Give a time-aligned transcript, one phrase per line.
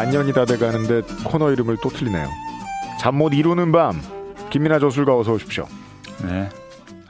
[0.00, 2.26] 근 반년이 다 돼가는데 코너 이름을 또 틀리네요.
[2.98, 4.00] 잠 못 이루는 밤
[4.48, 5.66] 김민아 저술가 어서 오십시오.
[6.24, 6.48] 네.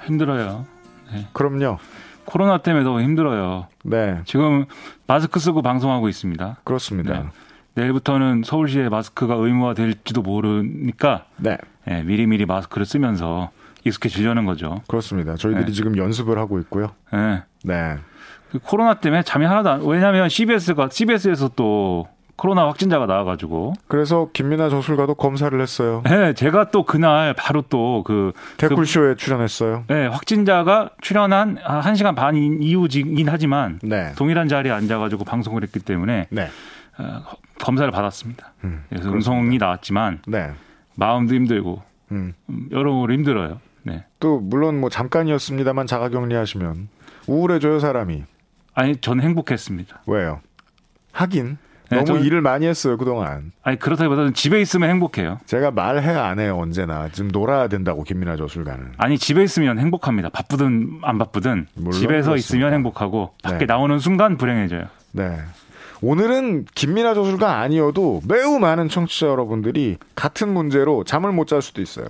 [0.05, 0.67] 힘들어요.
[1.13, 1.29] 네.
[1.33, 1.79] 그럼요.
[2.25, 3.69] 코로나 때문에 너무 힘들어요.
[3.85, 4.21] 네.
[4.25, 4.65] 지금
[5.07, 6.57] 마스크 쓰고 방송하고 있습니다.
[6.65, 7.13] 그렇습니다.
[7.15, 7.29] 네.
[7.75, 11.59] 내일부터는 서울시에 마스크가 의무화 될지도 모르니까 네.
[11.87, 13.51] 네, 미리미리 마스크를 쓰면서
[13.85, 14.83] 익숙해지려는 거죠.
[14.89, 15.37] 그렇습니다.
[15.37, 15.73] 저희들이 네.
[15.73, 16.91] 지금 연습을 하고 있고요.
[17.13, 17.43] 네.
[17.63, 17.99] 네.
[18.51, 22.09] 그 코로나 때문에 잠이 하나도 안, 왜냐하면 CBS가 CBS에서 또
[22.41, 23.75] 코로나 확진자가 나와가지고.
[23.87, 26.03] 그래서 김민아 저술가도 검사를 했어요.
[26.07, 29.85] 네, 제가 또 그날 바로 또 그 댓글쇼에 그, 출연했어요.
[29.89, 34.13] 네, 확진자가 출연한 한 시간 반 이후이긴 하지만 네.
[34.17, 36.49] 동일한 자리에 앉아가지고 방송을 했기 때문에 네.
[36.99, 37.23] 어,
[37.59, 38.53] 검사를 받았습니다.
[38.65, 39.17] 음, 그래서 그렇습니다.
[39.17, 40.53] 음성이 나왔지만 네.
[40.95, 42.33] 마음도 힘들고 음.
[42.49, 43.61] 음 여러모로 힘들어요.
[43.83, 44.05] 네.
[44.19, 46.89] 또 물론 뭐 잠깐이었습니다만 자가격리하시면
[47.27, 48.25] 우울해져요 사람이.
[48.75, 50.03] 아니 전 행복했습니다.
[50.07, 50.41] 왜요?
[51.13, 53.53] 하긴 네, 너무 저는, 일을 많이 했어요 그동안.
[53.63, 55.39] 아니 그렇다기보다는 집에 있으면 행복해요.
[55.47, 58.93] 제가 말해 안 해요 언제나 지금 놀아야 된다고 김민아 저술가는.
[58.97, 60.29] 아니 집에 있으면 행복합니다.
[60.31, 62.35] 바쁘든 안 바쁘든 집에서 그렇습니다.
[62.37, 63.67] 있으면 행복하고 밖에 네.
[63.67, 64.85] 나오는 순간 불행해져요.
[65.13, 65.39] 네.
[66.03, 72.07] 오늘은 김민아 저술가 아니어도 매우 많은 청취자 여러분들이 같은 문제로 잠을 못 잘 수도 있어요.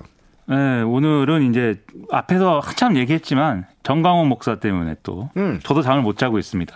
[0.46, 5.60] 네, 오늘은 이제 앞에서 한참 얘기했지만 정광훈 목사 때문에 또 음.
[5.62, 6.74] 저도 잠을 못 자고 있습니다.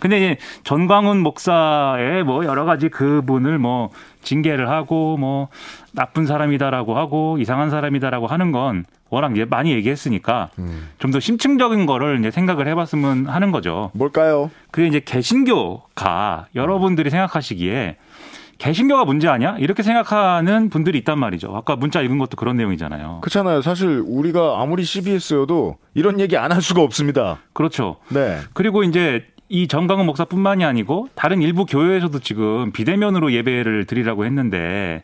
[0.00, 3.90] 근데 이제 전광훈 목사의 뭐 여러 가지 그분을 뭐
[4.22, 5.48] 징계를 하고 뭐
[5.92, 10.88] 나쁜 사람이다라고 하고 이상한 사람이다라고 하는 건 워낙 많이 얘기했으니까 음.
[10.98, 13.90] 좀더 심층적인 거를 이제 생각을 해봤으면 하는 거죠.
[13.94, 14.50] 뭘까요?
[14.72, 17.96] 그게 이제 개신교가 여러분들이 생각하시기에
[18.58, 19.56] 개신교가 문제 아니야?
[19.58, 21.52] 이렇게 생각하는 분들이 있단 말이죠.
[21.54, 23.18] 아까 문자 읽은 것도 그런 내용이잖아요.
[23.20, 23.62] 그렇잖아요.
[23.62, 27.38] 사실 우리가 아무리 CBS여도 이런 얘기 안 할 수가 없습니다.
[27.52, 27.96] 그렇죠.
[28.08, 28.38] 네.
[28.52, 35.02] 그리고 이제 이 정강훈 목사뿐만이 아니고 다른 일부 교회에서도 지금 비대면으로 예배를 드리라고 했는데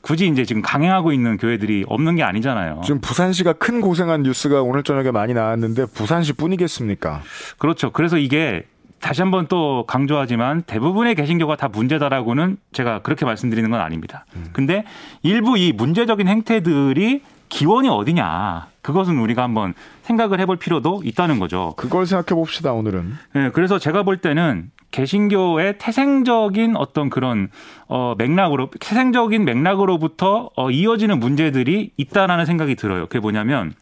[0.00, 2.80] 굳이 이제 지금 강행하고 있는 교회들이 없는 게 아니잖아요.
[2.84, 7.22] 지금 부산시가 큰 고생한 뉴스가 오늘 저녁에 많이 나왔는데 부산시 뿐이겠습니까?
[7.58, 7.92] 그렇죠.
[7.92, 8.64] 그래서 이게
[9.00, 14.26] 다시 한번 또 강조하지만 대부분의 개신교가 다 문제다라고는 제가 그렇게 말씀드리는 건 아닙니다.
[14.36, 14.46] 음.
[14.52, 14.84] 근데
[15.22, 18.68] 일부 이 문제적인 행태들이 기원이 어디냐.
[18.80, 19.74] 그것은 우리가 한번
[20.04, 21.74] 생각을 해볼 필요도 있다는 거죠.
[21.76, 23.12] 그걸 생각해 봅시다, 오늘은.
[23.34, 27.50] 네, 그래서 제가 볼 때는 개신교의 태생적인 어떤 그런
[27.88, 33.02] 어 맥락으로 태생적인 맥락으로부터 어 이어지는 문제들이 있다라는 생각이 들어요.
[33.06, 33.74] 그게 뭐냐면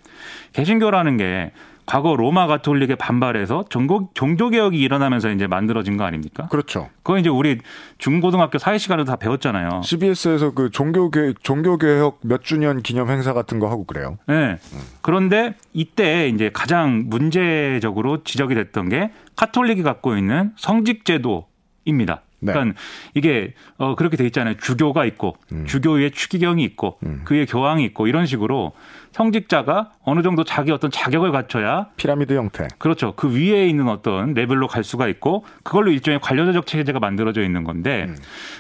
[0.53, 1.53] 개신교라는 게
[1.87, 6.47] 과거 로마 가톨릭에 반발해서 종교, 종교 개혁이 일어나면서 이제 만들어진 거 아닙니까?
[6.49, 6.89] 그렇죠.
[7.03, 7.59] 그거 이제 우리
[7.99, 9.83] 중고등학교 사회 시간에도 다 배웠잖아요.
[9.85, 14.19] CBS에서 그 종교 개, 종교 개혁 몇 주년 기념 행사 같은 거 하고 그래요.
[14.27, 14.59] 네.
[14.73, 14.81] 음.
[15.03, 22.23] 그런데 이때 이제 가장 문제적으로 지적이 됐던 게 카톨릭이 갖고 있는 성직 제도입니다.
[22.41, 22.53] 네.
[22.53, 22.79] 그러니까
[23.15, 24.55] 이게 어 그렇게 돼 있잖아요.
[24.57, 25.67] 주교가 있고 음.
[25.67, 27.23] 주교의 추기경이 있고 음.
[27.25, 28.73] 그의 교황이 있고 이런 식으로
[29.13, 32.69] 성직자가 어느 정도 자기 어떤 자격을 갖춰야 피라미드 형태.
[32.79, 33.15] 그렇죠.
[33.17, 38.07] 그 위에 있는 어떤 레벨로 갈 수가 있고 그걸로 일종의 관료제적 체제가 만들어져 있는 건데
[38.09, 38.17] 음.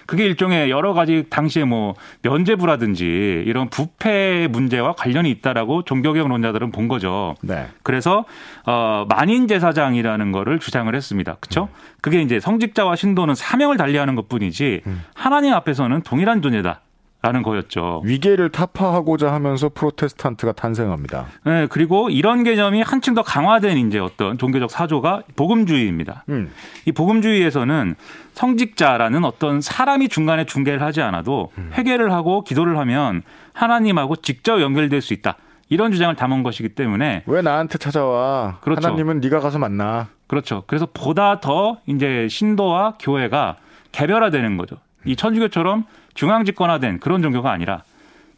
[0.07, 7.37] 그게 일종의 여러 가지 당시에 뭐 면제부라든지 이런 부패 문제와 관련이 있다라고 종교개혁론자들은 본 거죠.
[7.43, 7.69] 네.
[7.83, 8.25] 그래서
[8.67, 11.37] 어 만인 제사장이라는 거를 주장을 했습니다.
[11.41, 11.65] 그렇죠?
[11.65, 11.77] 음.
[12.01, 15.05] 그게 이제 성직자와 신도는 사명을 달리하는 것뿐이지 음.
[15.15, 16.81] 하나님 앞에서는 동일한 존재다.
[17.23, 18.01] 라는 거였죠.
[18.05, 21.27] 위계를 타파하고자 하면서 프로테스탄트가 탄생합니다.
[21.45, 26.25] 네, 그리고 이런 개념이 한층 더 강화된 이제 어떤 종교적 사조가 복음주의입니다.
[26.31, 26.51] 음.
[26.87, 27.95] 이 복음주의에서는
[28.33, 31.71] 성직자라는 어떤 사람이 중간에 중계를 하지 않아도 음.
[31.75, 35.37] 회개를 하고 기도를 하면 하나님하고 직접 연결될 수 있다.
[35.69, 38.59] 이런 주장을 담은 것이기 때문에 왜 나한테 찾아와?
[38.63, 38.87] 그렇죠.
[38.87, 40.09] 하나님은 네가 가서 만나.
[40.27, 40.65] 그렇죠.
[40.67, 43.57] 그래서 보다 더 이제 신도와 교회가
[43.93, 44.77] 개별화되는 거죠.
[45.05, 45.85] 이 천주교처럼
[46.21, 47.83] 중앙 집권화된 그런 종교가 아니라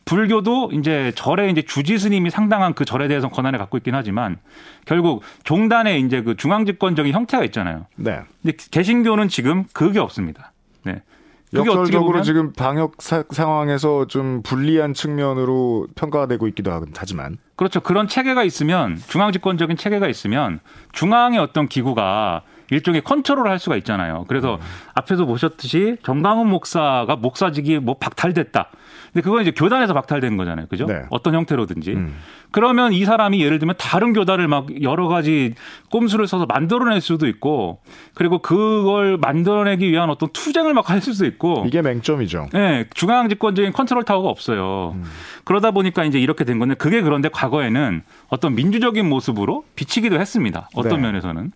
[0.04, 4.38] 불교도 이제 절에 이제 주지 스님이 상당한 그 절에 대해서 권한을 갖고 있긴 하지만
[4.84, 7.86] 결국 종단의 이제 그 중앙 집권적인 형태가 있잖아요.
[7.96, 8.20] 네.
[8.40, 10.52] 근데 개신교는 지금 그게 없습니다.
[10.84, 11.02] 네.
[11.52, 17.80] 역설적으로 지금 방역 사, 상황에서 좀 불리한 측면으로 평가가 되고 있기도 하지만 그렇죠.
[17.80, 20.60] 그런 체계가 있으면 중앙 집권적인 체계가 있으면
[20.92, 24.24] 중앙의 어떤 기구가 일종의 컨트롤을 할 수가 있잖아요.
[24.28, 24.60] 그래서 음.
[24.94, 28.70] 앞에서 보셨듯이 전광훈 목사가 목사직이 뭐 박탈됐다.
[29.12, 30.66] 근데 그건 이제 교단에서 박탈된 거잖아요.
[30.68, 30.86] 그죠?
[30.86, 31.02] 네.
[31.10, 31.92] 어떤 형태로든지.
[31.92, 32.14] 음.
[32.50, 35.54] 그러면 이 사람이 예를 들면 다른 교단을 막 여러 가지
[35.90, 37.80] 꼼수를 써서 만들어낼 수도 있고
[38.14, 42.48] 그리고 그걸 만들어내기 위한 어떤 투쟁을 막 할 수도 있고 이게 맹점이죠.
[42.52, 42.86] 네.
[42.94, 44.92] 중앙 집권적인 컨트롤 타워가 없어요.
[44.96, 45.04] 음.
[45.44, 50.68] 그러다 보니까 이제 이렇게 된 건데 그게 그런데 과거에는 어떤 민주적인 모습으로 비치기도 했습니다.
[50.74, 51.06] 어떤 네.
[51.08, 51.52] 면에서는.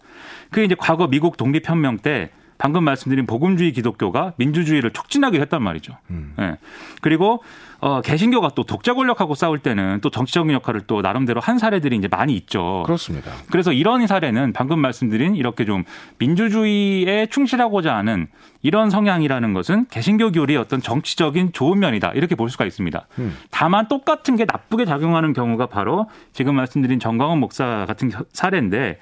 [0.51, 5.99] 그게 이제 과거 미국 독립혁명 때 방금 말씀드린 복음주의 기독교가 민주주의를 촉진하기로 했단 말이죠.
[6.11, 6.35] 음.
[6.41, 6.57] 예.
[7.01, 7.43] 그리고
[7.79, 12.09] 어, 개신교가 또 독재 권력하고 싸울 때는 또 정치적인 역할을 또 나름대로 한 사례들이 이제
[12.09, 12.83] 많이 있죠.
[12.87, 13.31] 그렇습니다.
[13.51, 15.85] 그래서 이런 사례는 방금 말씀드린 이렇게 좀
[16.19, 18.29] 민주주의에 충실하고자 하는
[18.63, 23.07] 이런 성향이라는 것은 개신교 교리의 어떤 정치적인 좋은 면이다 이렇게 볼 수가 있습니다.
[23.19, 23.37] 음.
[23.51, 28.99] 다만 똑같은 게 나쁘게 작용하는 경우가 바로 지금 말씀드린 정광훈 목사 같은 사례인데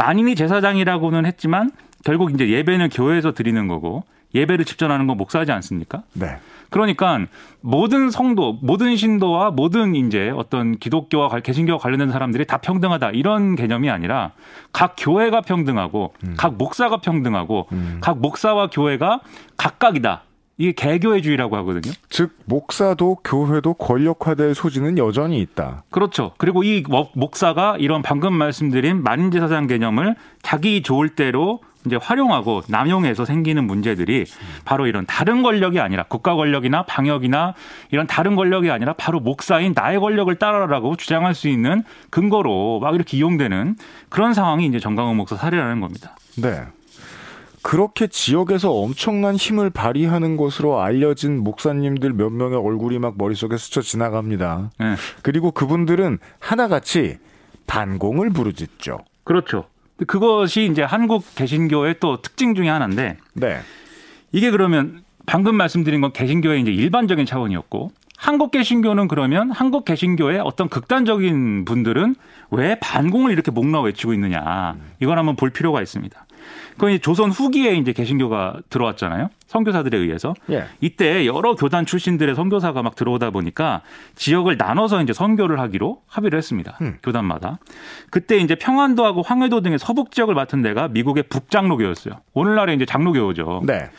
[0.00, 1.70] 만인이 제사장이라고는 했지만
[2.04, 4.04] 결국 이제 예배는 교회에서 드리는 거고
[4.34, 6.04] 예배를 집전하는 건 목사지 않습니까?
[6.14, 6.38] 네.
[6.70, 7.26] 그러니까
[7.60, 13.90] 모든 성도, 모든 신도와 모든 이제 어떤 기독교와 개신교와 관련된 사람들이 다 평등하다 이런 개념이
[13.90, 14.32] 아니라
[14.72, 16.34] 각 교회가 평등하고 음.
[16.38, 17.68] 각 목사가 평등하고
[18.00, 19.20] 각 목사와 교회가
[19.58, 20.22] 각각이다.
[20.60, 21.94] 이게 개교회주의라고 하거든요.
[22.10, 25.84] 즉 목사도 교회도 권력화될 소지는 여전히 있다.
[25.88, 26.32] 그렇죠.
[26.36, 26.84] 그리고 이
[27.14, 34.26] 목사가 이런 방금 말씀드린 만인제사장 개념을 자기 좋을 대로 이제 활용하고 남용해서 생기는 문제들이
[34.66, 37.54] 바로 이런 다른 권력이 아니라 국가 권력이나 방역이나
[37.90, 43.16] 이런 다른 권력이 아니라 바로 목사인 나의 권력을 따라라고 주장할 수 있는 근거로 막 이렇게
[43.16, 43.76] 이용되는
[44.10, 46.16] 그런 상황이 이제 정강훈 목사 사례라는 겁니다.
[46.36, 46.66] 네.
[47.62, 54.70] 그렇게 지역에서 엄청난 힘을 발휘하는 것으로 알려진 목사님들 몇 명의 얼굴이 막 머릿속에 스쳐 지나갑니다.
[54.78, 54.94] 네.
[55.22, 57.18] 그리고 그분들은 하나같이
[57.66, 58.98] 반공을 부르짖죠.
[59.24, 59.66] 그렇죠.
[60.06, 63.60] 그것이 이제 한국 개신교의 또 특징 중의 하나인데 네.
[64.32, 70.68] 이게 그러면 방금 말씀드린 건 개신교의 이제 일반적인 차원이었고 한국 개신교는 그러면 한국 개신교의 어떤
[70.68, 72.14] 극단적인 분들은
[72.50, 76.26] 왜 반공을 이렇게 목놓아 외치고 있느냐 이걸 한번 볼 필요가 있습니다.
[76.74, 79.30] 그건 조선 후기에 이제 개신교가 들어왔잖아요.
[79.46, 80.34] 선교사들에 의해서.
[80.50, 80.64] 예.
[80.80, 83.82] 이때 여러 교단 출신들의 선교사가 막 들어오다 보니까
[84.14, 86.78] 지역을 나눠서 이제 선교를 하기로 합의를 했습니다.
[86.80, 86.98] 음.
[87.02, 87.58] 교단마다.
[88.10, 92.14] 그때 이제 평안도하고 황해도 등의 서북 지역을 맡은 데가 미국의 북장로교였어요.
[92.32, 93.62] 오늘날의 이제 장로교죠.
[93.66, 93.90] 네.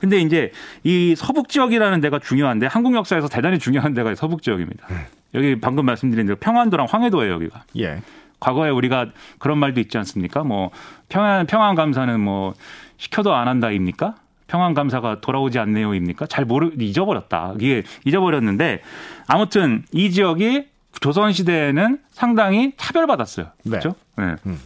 [0.00, 0.52] 근데 이제
[0.84, 4.86] 이 서북 지역이라는 데가 중요한데 한국 역사에서 대단히 중요한 데가 서북 지역입니다.
[4.90, 4.96] 음.
[5.34, 7.64] 여기 방금 말씀드린 대로 평안도랑 황해도예요, 여기가.
[7.78, 8.02] 예.
[8.40, 9.06] 과거에 우리가
[9.38, 10.44] 그런 말도 있지 않습니까?
[10.44, 10.70] 뭐
[11.08, 12.54] 평안 평안 감사는 뭐
[12.98, 14.14] 시켜도 안 한다입니까?
[14.46, 16.26] 평안 감사가 돌아오지 않네요입니까?
[16.26, 17.54] 잘 모르 잊어버렸다.
[17.56, 18.82] 이게 잊어버렸는데
[19.26, 20.68] 아무튼 이 지역이
[21.00, 23.46] 조선 시대에는 상당히 차별받았어요.
[23.64, 23.70] 네.
[23.70, 23.94] 그렇죠?
[24.16, 24.34] 네.
[24.46, 24.58] 음.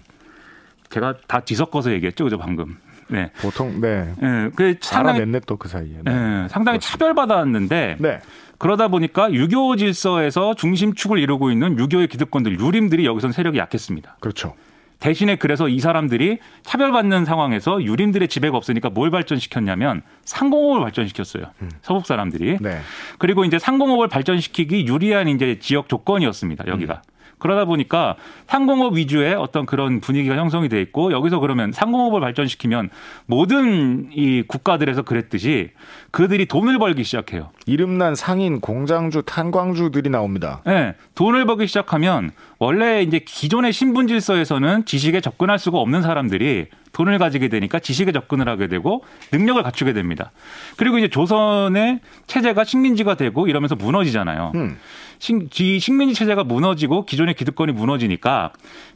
[0.90, 2.76] 제가 다 뒤섞어서 얘기했죠, 그죠 방금.
[3.08, 3.30] 네.
[3.40, 4.14] 보통 네.
[4.18, 4.50] 네.
[4.54, 5.98] 그 상당히 알아냈네 또 그 사이에.
[6.02, 6.12] 네.
[6.14, 6.48] 네.
[6.48, 8.20] 상당히 차별받았는데 네.
[8.62, 14.18] 그러다 보니까 유교 질서에서 중심축을 이루고 있는 유교의 기득권들 유림들이 여기선 세력이 약했습니다.
[14.20, 14.54] 그렇죠.
[15.00, 21.46] 대신에 그래서 이 사람들이 차별받는 상황에서 유림들의 지배가 없으니까 뭘 발전시켰냐면 상공업을 발전시켰어요.
[21.82, 22.58] 서북 사람들이.
[22.60, 22.78] 네.
[23.18, 26.68] 그리고 이제 상공업을 발전시키기 유리한 이제 지역 조건이었습니다.
[26.68, 27.02] 여기가.
[27.42, 28.14] 그러다 보니까
[28.46, 32.88] 상공업 위주의 어떤 그런 분위기가 형성이 돼 있고 여기서 그러면 상공업을 발전시키면
[33.26, 35.70] 모든 이 국가들에서 그랬듯이
[36.12, 37.50] 그들이 돈을 벌기 시작해요.
[37.66, 40.62] 이름난 상인, 공장주, 탄광주들이 나옵니다.
[40.64, 42.30] 네, 돈을 벌기 시작하면
[42.60, 48.48] 원래 이제 기존의 신분 질서에서는 지식에 접근할 수가 없는 사람들이 돈을 가지게 되니까 지식에 접근을
[48.48, 49.02] 하게 되고
[49.32, 50.30] 능력을 갖추게 됩니다.
[50.76, 54.52] 그리고 이제 조선의 체제가 식민지가 되고 이러면서 무너지잖아요.
[54.54, 54.76] 음.
[55.22, 58.50] 식, 식민지 체제가 무너지고 기존의 기득권이 무너지니까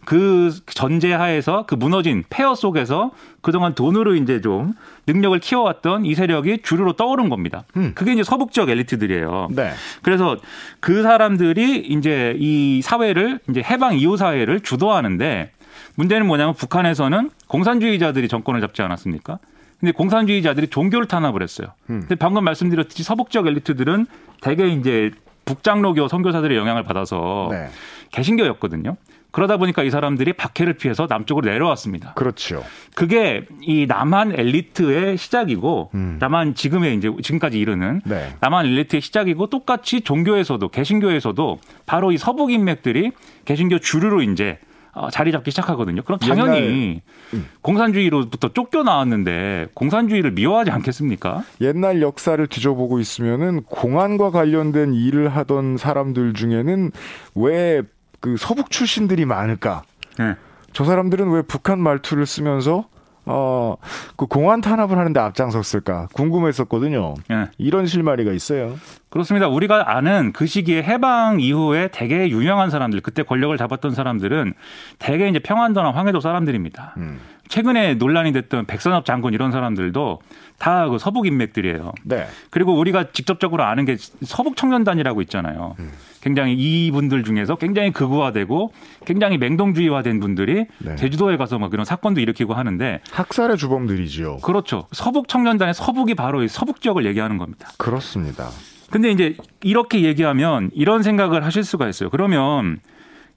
[0.05, 4.73] 그 전제 하에서 그 무너진 폐허 속에서 그동안 돈으로 이제 좀
[5.07, 7.63] 능력을 키워왔던 이 세력이 주류로 떠오른 겁니다.
[7.77, 7.93] 음.
[7.95, 9.51] 그게 이제 서북 지역 엘리트들이에요.
[9.53, 9.71] 네.
[10.03, 10.37] 그래서
[10.81, 15.53] 그 사람들이 이제 이 사회를 이제 해방 이후 사회를 주도하는데
[15.95, 19.39] 문제는 뭐냐면 북한에서는 공산주의자들이 정권을 잡지 않았습니까?
[19.79, 21.69] 근데 공산주의자들이 종교를 탄압을 했어요.
[21.89, 22.01] 음.
[22.01, 24.07] 근데 방금 말씀드렸듯이 서북 지역 엘리트들은
[24.41, 25.13] 대개 이제
[25.47, 27.69] 북장로교 선교사들의 영향을 받아서 네.
[28.11, 28.97] 개신교였거든요.
[29.31, 32.15] 그러다 보니까 이 사람들이 박해를 피해서 남쪽으로 내려왔습니다.
[32.15, 32.65] 그렇죠.
[32.95, 36.17] 그게 이 남한 엘리트의 시작이고 음.
[36.19, 38.35] 남한 지금의 이제 지금까지 이르는 네.
[38.41, 43.13] 남한 엘리트의 시작이고 똑같이 종교에서도 개신교에서도 바로 이 서북 인맥들이
[43.45, 44.59] 개신교 주류로 이제
[44.97, 46.03] 어, 자리 잡기 시작하거든요.
[46.03, 47.03] 그럼 당연히
[47.35, 47.47] 음.
[47.63, 51.45] 공산주의로부터 쫓겨 나왔는데 공산주의를 미워하지 않겠습니까?
[51.61, 56.91] 옛날 역사를 뒤져보고 있으면은 공안과 관련된 일을 하던 사람들 중에는
[57.35, 57.83] 왜
[58.21, 59.83] 그 서북 출신들이 많을까?
[60.19, 60.35] 네.
[60.73, 62.89] 저 사람들은 왜 북한 말투를 쓰면서
[63.25, 63.77] 어,
[64.17, 67.15] 그 공안 탄압을 하는데 앞장섰을까 궁금했었거든요.
[67.29, 67.47] 네.
[67.59, 68.77] 이런 실마리가 있어요.
[69.09, 69.49] 그렇습니다.
[69.49, 74.55] 우리가 아는 그 시기에 해방 이후에 되게 유명한 사람들, 그때 권력을 잡았던 사람들은
[74.99, 76.95] 대개 이제 평안도나 황해도 사람들입니다.
[76.99, 77.21] 음.
[77.49, 80.21] 최근에 논란이 됐던 백선엽 장군 이런 사람들도
[80.59, 81.93] 다 그 서북 인맥들이에요.
[82.05, 82.27] 네.
[82.51, 85.77] 그리고 우리가 직접적으로 아는 게 서북 청년단이라고 있잖아요.
[86.21, 88.73] 굉장히 이분들 중에서 굉장히 극우화되고
[89.05, 90.97] 굉장히 맹동주의화된 분들이 네.
[90.97, 94.39] 제주도에 가서 막 이런 사건도 일으키고 하는데 학살의 주범들이지요.
[94.39, 94.89] 그렇죠.
[94.93, 97.69] 서북 청년단의 서북이 바로 이 서북 지역을 얘기하는 겁니다.
[97.79, 98.49] 그렇습니다.
[98.91, 102.11] 근데 이제 이렇게 얘기하면 이런 생각을 하실 수가 있어요.
[102.11, 102.79] 그러면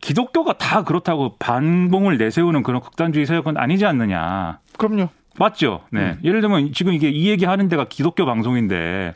[0.01, 4.59] 기독교가 다 그렇다고 반봉을 내세우는 그런 극단주의 세력은 아니지 않느냐.
[4.77, 5.09] 그럼요.
[5.37, 5.81] 맞죠?
[5.91, 6.17] 네.
[6.23, 9.13] 예를 들면 지금 이게 이 얘기 하는 데가 기독교 방송인데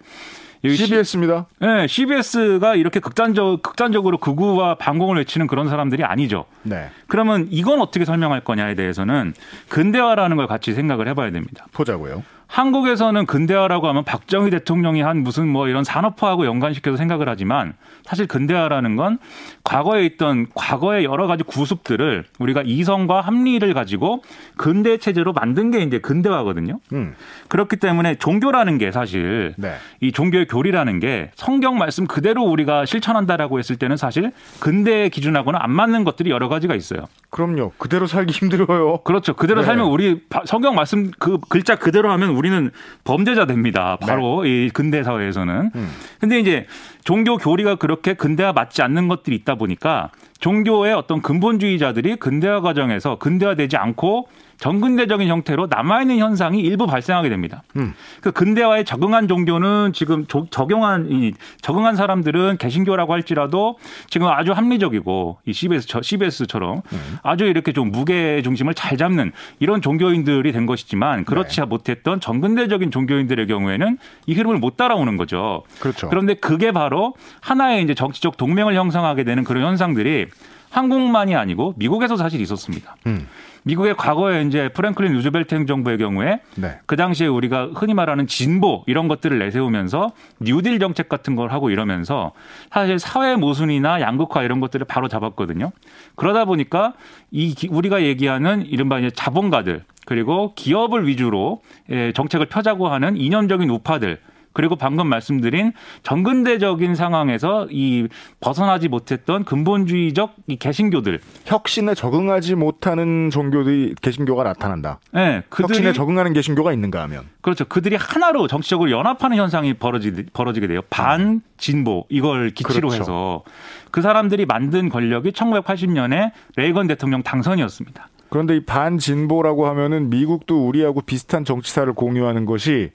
[0.63, 1.47] 여기 CBS입니다.
[1.59, 6.45] 네, CBS가 이렇게 극단적 극단적으로 극우와 반공을 외치는 그런 사람들이 아니죠.
[6.63, 6.89] 네.
[7.07, 9.33] 그러면 이건 어떻게 설명할 거냐에 대해서는
[9.67, 11.65] 근대화라는 걸 같이 생각을 해봐야 됩니다.
[11.73, 12.23] 보자고요.
[12.53, 18.95] 한국에서는 근대화라고 하면 박정희 대통령이 한 무슨 뭐 이런 산업화하고 연관시켜서 생각을 하지만 사실 근대화라는
[18.95, 19.17] 건
[19.63, 24.21] 과거에 있던 과거의 여러 가지 구습들을 우리가 이성과 합리를 가지고
[24.55, 26.79] 근대 체제로 만든 게 이제 근대화거든요.
[26.91, 27.15] 음.
[27.47, 29.73] 그렇기 때문에 종교라는 게 사실 네.
[29.99, 35.71] 이 종교의 교리라는 게 성경 말씀 그대로 우리가 실천한다라고 했을 때는 사실 근대 기준하고는 안
[35.71, 37.07] 맞는 것들이 여러 가지가 있어요.
[37.33, 37.71] 그럼요.
[37.79, 38.99] 그대로 살기 힘들어요.
[39.03, 39.33] 그렇죠.
[39.33, 39.65] 그대로 네.
[39.65, 42.69] 살면 우리 바- 성경 말씀 그 글자 그대로 하면 우리는
[43.05, 43.97] 범죄자 됩니다.
[43.99, 45.71] 바로 이 근대 사회에서는.
[45.73, 45.89] 음.
[46.19, 46.67] 근데 이제
[47.03, 50.11] 종교 교리가 그렇게 근대화 맞지 않는 것들이 있다 보니까
[50.41, 57.63] 종교의 어떤 근본주의자들이 근대화 과정에서 근대화되지 않고 정근대적인 형태로 남아있는 현상이 일부 발생하게 됩니다.
[57.75, 57.93] 음.
[58.21, 63.77] 그 근대화에 적응한 종교는 지금 조- 적용한 이 적응한 사람들은 개신교라고 할지라도
[64.09, 66.81] 지금 아주 합리적이고 이 CBS CBS처럼
[67.23, 73.47] 아주 이렇게 좀 무게 중심을 잘 잡는 이런 종교인들이 된 것이지만 그렇지 못했던 정근대적인 종교인들의
[73.47, 75.63] 경우에는 이 흐름을 못 따라오는 거죠.
[75.79, 76.09] 그렇죠.
[76.09, 80.27] 그런데 그게 바로 하나의 이제 정치적 동맹을 형성하게 되는 그런 현상들이
[80.73, 82.95] 한국만이 아니고 미국에서 사실 있었습니다.
[83.05, 83.27] 음.
[83.65, 86.79] 미국의 과거에 이제 프랭클린 루즈벨트 행정부의 경우에 네.
[86.85, 90.11] 그 당시에 우리가 흔히 말하는 진보 이런 것들을 내세우면서
[90.41, 92.33] 뉴딜 정책 같은 걸 하고 이러면서
[92.71, 95.71] 사실 사회 모순이나 양극화 이런 것들을 바로 잡았거든요.
[96.15, 96.93] 그러다 보니까
[97.31, 103.69] 이 기- 우리가 얘기하는 이른바 이제 자본가들 그리고 기업을 위주로 예, 정책을 펴자고 하는 이념적인
[103.69, 104.19] 우파들
[104.53, 108.07] 그리고 방금 말씀드린 정근대적인 상황에서 이
[108.39, 114.99] 벗어나지 못했던 근본주의적 이 개신교들, 혁신에 적응하지 못하는 종교들이 개신교가 나타난다.
[115.15, 117.23] 예, 그들이 혁신에 적응하는 개신교가 있는가 하면.
[117.41, 117.65] 그렇죠.
[117.65, 120.81] 그들이 하나로 정치적으로 연합하는 현상이 벌어지, 벌어지게 돼요.
[120.89, 123.01] 반 진보 이걸 기치로 그렇죠.
[123.01, 123.43] 해서
[123.91, 128.07] 그 사람들이 만든 권력이 1980년에 레이건 대통령 당선이었습니다.
[128.33, 132.89] 그런데 이 반진보라고 하면은 미국도 우리하고 비슷한 정치사를 공유하는 것이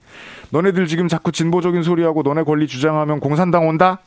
[0.50, 4.00] 너네들 지금 자꾸 진보적인 소리하고 너네 권리 주장하면 공산당 온다?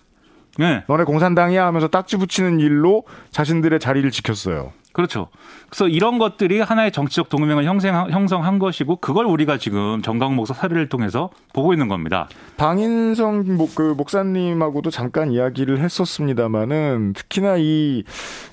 [0.60, 4.74] 네, 너네 공산당이야 하면서 딱지 붙이는 일로 자신들의 자리를 지켰어요.
[4.92, 5.30] 그렇죠.
[5.70, 10.90] 그래서 이런 것들이 하나의 정치적 동맹을 형성, 형성한 것이고 그걸 우리가 지금 정강 목사 사례를
[10.90, 12.28] 통해서 보고 있는 겁니다.
[12.58, 18.04] 방인성 목, 그 목사님하고도 잠깐 이야기를 했었습니다마는 특히나 이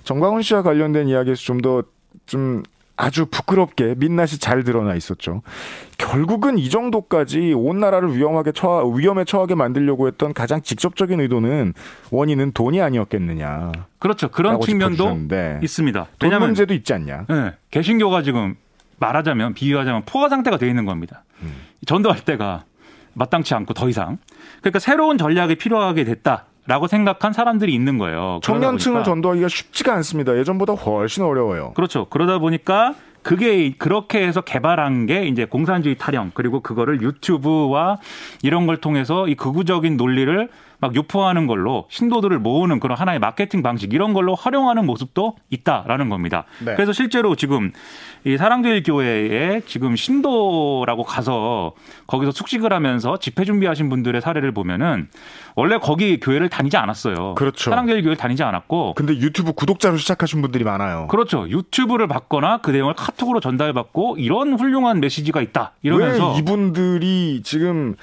[0.05, 1.83] 정광훈 씨와 관련된 이야기에서 좀더
[2.29, 2.63] 좀
[2.97, 5.43] 아주 부끄럽게 민낯이 잘 드러나 있었죠.
[5.99, 11.75] 결국은 이 정도까지 온 나라를 위험하게 처하, 위험에 처하게 만들려고 했던 가장 직접적인 의도는
[12.11, 13.73] 원인은 돈이 아니었겠느냐.
[13.99, 14.29] 그렇죠.
[14.31, 16.07] 그런 측면도 짚어주셨는데 있습니다.
[16.19, 17.27] 돈 왜냐하면 문제도 있지 않냐.
[17.29, 18.57] 네, 개신교가 지금
[18.99, 21.25] 말하자면 비유하자면 포화 상태가 돼 있는 겁니다.
[21.87, 22.65] 전도할 때가
[23.15, 24.19] 마땅치 않고 더 이상.
[24.61, 28.41] 그러니까 새로운 전략이 필요하게 됐다 라고 생각한 사람들이 있는 거예요.
[28.43, 30.37] 청년층을 전도하기가 쉽지가 않습니다.
[30.37, 31.73] 예전보다 훨씬 어려워요.
[31.73, 32.05] 그렇죠.
[32.11, 37.97] 그러다 보니까 그게 그렇게 해서 개발한 게 이제 공산주의 타령 그리고 그거를 유튜브와
[38.43, 40.49] 이런 걸 통해서 이 극우적인 논리를
[40.81, 46.45] 막 유포하는 걸로 신도들을 모으는 그런 하나의 마케팅 방식 이런 걸로 활용하는 모습도 있다라는 겁니다.
[46.65, 46.75] 네.
[46.75, 47.73] 그래서 실제로 지금
[48.25, 51.73] 이 사랑제일 교회에 지금 신도라고 가서
[52.07, 55.09] 거기서 숙식을 하면서 집회 준비하신 분들의 사례를 보면은
[55.57, 57.35] 원래 거기 교회를 다니지 않았어요.
[57.35, 57.71] 그렇죠.
[57.71, 61.09] 사랑제일 교회를 다니지 않았고 근데 유튜브 구독자로 시작하신 분들이 많아요.
[61.09, 61.49] 그렇죠.
[61.49, 65.73] 유튜브를 받거나 그 내용을 카톡으로 전달받고 이런 훌륭한 메시지가 있다.
[65.83, 67.97] 이러면서 왜 이분들이 지금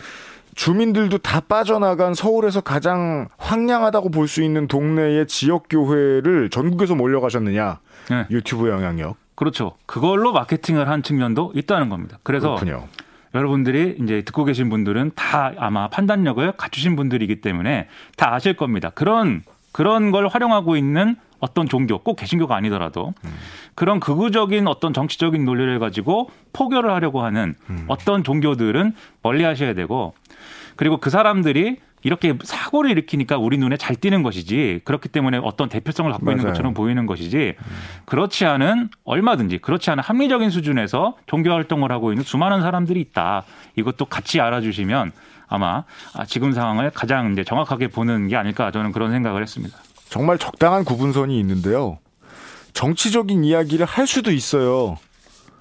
[0.56, 7.80] 주민들도 다 빠져나간 서울에서 가장 황량하다고 볼 수 있는 동네의 지역 교회를 전국에서 몰려가셨느냐?
[8.10, 9.18] 네, 유튜브 영향력.
[9.36, 9.74] 그렇죠.
[9.86, 12.18] 그걸로 마케팅을 한 측면도 있다는 겁니다.
[12.24, 12.88] 그래서 그렇군요.
[13.36, 18.92] 여러분들이 이제 듣고 계신 분들은 다 아마 판단력을 갖추신 분들이기 때문에 다 아실 겁니다.
[18.96, 19.44] 그런
[19.74, 23.14] 그런 걸 활용하고 있는 어떤 종교, 꼭 개신교가 아니더라도
[23.76, 27.56] 그런 극우적인 어떤 정치적인 논리를 가지고 포교를 하려고 하는
[27.88, 30.14] 어떤 종교들은 멀리 하셔야 되고
[30.76, 36.12] 그리고 그 사람들이 이렇게 사고를 일으키니까 우리 눈에 잘 띄는 것이지 그렇기 때문에 어떤 대표성을
[36.12, 36.38] 갖고 맞아요.
[36.38, 37.56] 있는 것처럼 보이는 것이지
[38.06, 43.44] 그렇지 않은 얼마든지 그렇지 않은 합리적인 수준에서 종교 활동을 하고 있는 수많은 사람들이 있다.
[43.76, 45.14] 이것도 같이 알아주시면
[45.48, 49.76] 아마 아, 지금 상황을 가장 이제 정확하게 보는 게 아닐까 저는 그런 생각을 했습니다.
[50.08, 51.98] 정말 적당한 구분선이 있는데요.
[52.74, 54.98] 정치적인 이야기를 할 수도 있어요.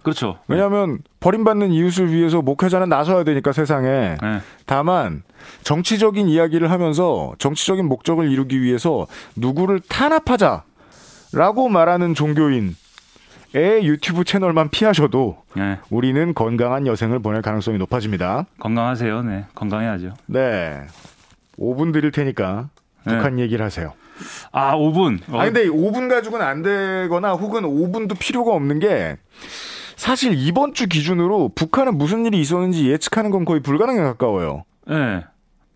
[0.04, 0.38] 그렇죠.
[0.46, 4.16] 왜냐하면 버림받는 이웃을 위해서 목회자는 나서야 되니까 세상에.
[4.20, 4.40] 네.
[4.66, 5.22] 다만
[5.62, 12.76] 정치적인 이야기를 하면서 정치적인 목적을 이루기 위해서 누구를 탄압하자라고 말하는 종교인
[13.54, 15.78] 의 유튜브 채널만 피하셔도 네.
[15.88, 18.46] 우리는 건강한 여생을 보낼 가능성이 높아집니다.
[18.58, 19.22] 건강하세요.
[19.22, 19.44] 네.
[19.54, 20.14] 건강해야죠.
[20.26, 20.82] 네.
[21.58, 22.68] 5분 드릴 테니까
[23.06, 23.14] 네.
[23.14, 23.92] 북한 얘기를 하세요.
[24.50, 25.20] 아, 5분.
[25.32, 25.40] 어.
[25.40, 29.16] 아 근데 5분 가지고는 안 되거나 혹은 5분도 필요가 없는 게
[29.96, 34.64] 사실 이번 주 기준으로 북한은 무슨 일이 있었는지 예측하는 건 거의 불가능에 가까워요.
[34.86, 35.24] 네.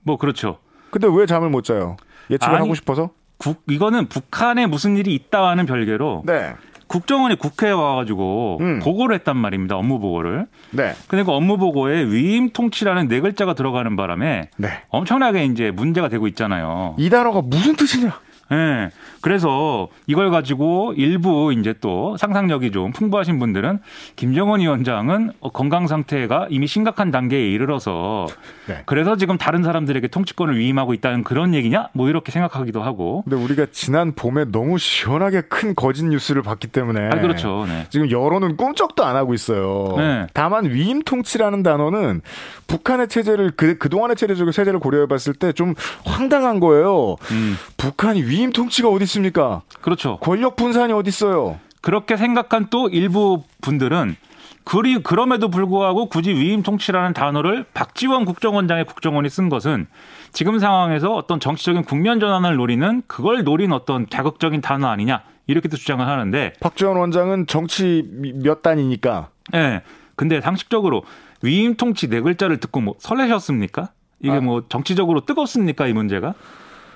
[0.02, 0.58] 뭐 그렇죠.
[0.90, 1.96] 근데 왜 잠을 못 자요?
[2.30, 3.10] 예측을 아니, 하고 싶어서?
[3.36, 6.54] 국, 이거는 북한에 무슨 일이 있다와는 별개로 네.
[6.88, 8.80] 국정원이 국회에 와가지고 음.
[8.82, 9.76] 보고를 했단 말입니다.
[9.76, 10.46] 업무 보고를.
[10.70, 10.94] 네.
[11.06, 14.68] 근데 그 업무 보고에 위임 통치라는 네 글자가 들어가는 바람에 네.
[14.88, 16.94] 엄청나게 이제 문제가 되고 있잖아요.
[16.98, 18.18] 이 단어가 무슨 뜻이냐?
[18.50, 18.56] 예.
[18.56, 18.90] 네.
[19.20, 23.80] 그래서 이걸 가지고 일부 이제 또 상상력이 좀 풍부하신 분들은
[24.16, 28.26] 김정은 위원장은 건강 상태가 이미 심각한 단계에 이르러서
[28.66, 28.82] 네.
[28.86, 31.88] 그래서 지금 다른 사람들에게 통치권을 위임하고 있다는 그런 얘기냐?
[31.92, 33.22] 뭐 이렇게 생각하기도 하고.
[33.28, 37.64] 근데 우리가 지난 봄에 너무 시원하게 큰 거짓 뉴스를 봤기 때문에 아, 그렇죠.
[37.68, 37.86] 네.
[37.90, 39.94] 지금 여론은 꿈쩍도 안 하고 있어요.
[39.98, 40.26] 네.
[40.32, 42.22] 다만 위임 통치라는 단어는
[42.68, 45.74] 북한의 체제를 그 그동안의 체제적 체제를 고려해 봤을 때 좀
[46.04, 47.16] 황당한 거예요.
[47.32, 47.56] 음.
[47.76, 49.62] 북한이 위임 통치가 어디 있습니까?
[49.80, 50.18] 그렇죠.
[50.18, 51.58] 권력 분산이 어디 있어요?
[51.80, 54.16] 그렇게 생각한 또 일부 분들은
[54.64, 59.86] 그리 그럼에도 불구하고 굳이 위임 통치라는 단어를 박지원 국정원장의 국정원이 쓴 것은
[60.32, 66.06] 지금 상황에서 어떤 정치적인 국면 전환을 노리는 그걸 노린 어떤 자극적인 단어 아니냐 이렇게도 주장을
[66.06, 68.04] 하는데 박지원 원장은 정치
[68.42, 69.30] 몇 단이니까.
[69.54, 69.58] 예.
[69.58, 69.82] 네.
[70.16, 71.02] 근데 상식적으로
[71.42, 73.90] 위임 통치 네 글자를 듣고 뭐 설레셨습니까?
[74.20, 74.40] 이게 아.
[74.40, 76.34] 뭐 정치적으로 뜨겁습니까 이 문제가?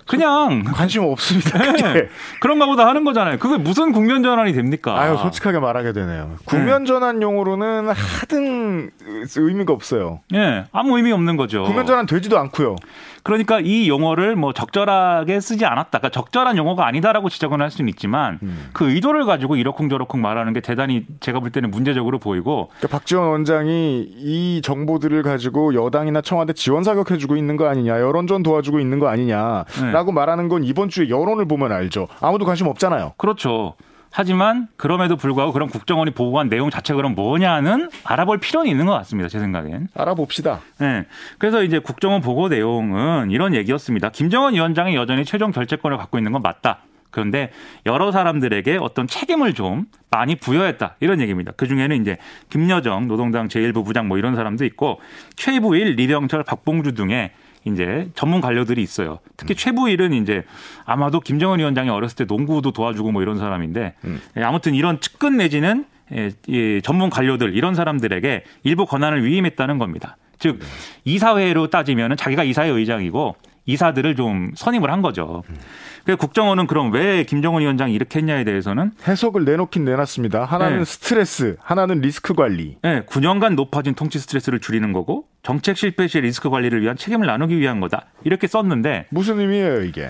[0.06, 1.58] 그냥 관심 없습니다.
[1.92, 2.08] 네.
[2.40, 3.38] 그런가 보다 하는 거잖아요.
[3.38, 4.98] 그게 무슨 국면 전환이 됩니까?
[5.00, 6.36] 아유, 솔직하게 말하게 되네요.
[6.44, 8.90] 국면 전환용으로는 하등
[9.36, 10.20] 의미가 없어요.
[10.34, 10.38] 예.
[10.38, 11.64] 네, 아무 의미 없는 거죠.
[11.64, 12.76] 국면 전환 되지도 않고요.
[13.22, 15.98] 그러니까 이 용어를 뭐 적절하게 쓰지 않았다.
[15.98, 18.70] 그러니까 적절한 용어가 아니다라고 지적은 할 수는 있지만 음.
[18.72, 24.06] 그 의도를 가지고 이러쿵저러쿵 말하는 게 대단히 제가 볼 때는 문제적으로 보이고 그러니까 박지원 원장이
[24.08, 29.08] 이 정보들을 가지고 여당이나 청와대 지원 사격해 주고 있는 거 아니냐 여론전 도와주고 있는 거
[29.08, 29.66] 아니냐라고
[30.06, 30.12] 네.
[30.12, 32.08] 말하는 건 이번 주에 여론을 보면 알죠.
[32.20, 33.14] 아무도 관심 없잖아요.
[33.16, 33.74] 그렇죠.
[34.12, 39.28] 하지만 그럼에도 불구하고 그런 국정원이 보고한 내용 자체가 그럼 뭐냐는 알아볼 필요는 있는 것 같습니다.
[39.28, 39.88] 제 생각엔.
[39.94, 40.60] 알아봅시다.
[40.78, 41.06] 네.
[41.38, 44.10] 그래서 이제 국정원 보고 내용은 이런 얘기였습니다.
[44.10, 46.80] 김정은 위원장이 여전히 최종 결재권을 갖고 있는 건 맞다.
[47.10, 47.50] 그런데
[47.86, 51.52] 여러 사람들에게 어떤 책임을 좀 많이 부여했다 이런 얘기입니다.
[51.56, 52.16] 그 중에는 이제
[52.50, 55.00] 김여정 노동당 제1부 부장 뭐 이런 사람도 있고
[55.36, 57.32] 최부일, 리병철, 박봉주 등의
[57.64, 59.18] 이제 전문 관료들이 있어요.
[59.36, 59.56] 특히 음.
[59.56, 60.44] 최부일은 이제
[60.84, 64.20] 아마도 김정은 위원장이 어렸을 때 농구도 도와주고 뭐 이런 사람인데 음.
[64.36, 70.16] 예, 아무튼 이런 측근 내지는 예, 예, 전문 관료들 이런 사람들에게 일부 권한을 위임했다는 겁니다.
[70.38, 70.66] 즉 네.
[71.04, 75.44] 이사회로 따지면은 자기가 이사회 의장이고 이사들을 좀 선임을 한 거죠.
[75.48, 75.56] 음.
[76.04, 80.44] 그 국정원은 그럼 왜 김정은 위원장이 이렇게 했냐에 대해서는 해석을 내놓긴 내놨습니다.
[80.44, 80.84] 하나는 네.
[80.84, 82.76] 스트레스, 하나는 리스크 관리.
[82.82, 87.58] 네, 9년간 높아진 통치 스트레스를 줄이는 거고 정책 실패 시 리스크 관리를 위한 책임을 나누기
[87.58, 88.06] 위한 거다.
[88.24, 90.08] 이렇게 썼는데 무슨 의미예요, 이게?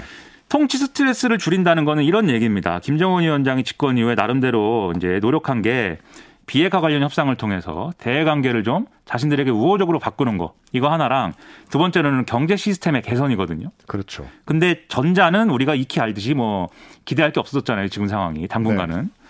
[0.50, 2.78] 통치 스트레스를 줄인다는 거는 이런 얘기입니다.
[2.80, 5.98] 김정은 위원장이 집권 이후에 나름대로 이제 노력한 게
[6.44, 11.32] 비핵화 관련 협상을 통해서 대외 관계를 좀 자신들에게 우호적으로 바꾸는 거 이거 하나랑
[11.70, 13.70] 두 번째로는 경제 시스템의 개선이거든요.
[13.86, 14.28] 그렇죠.
[14.44, 16.68] 근데 전자는 우리가 익히 알듯이 뭐
[17.06, 17.88] 기대할 게 없었잖아요.
[17.88, 19.04] 지금 상황이 당분간은.
[19.04, 19.22] 네.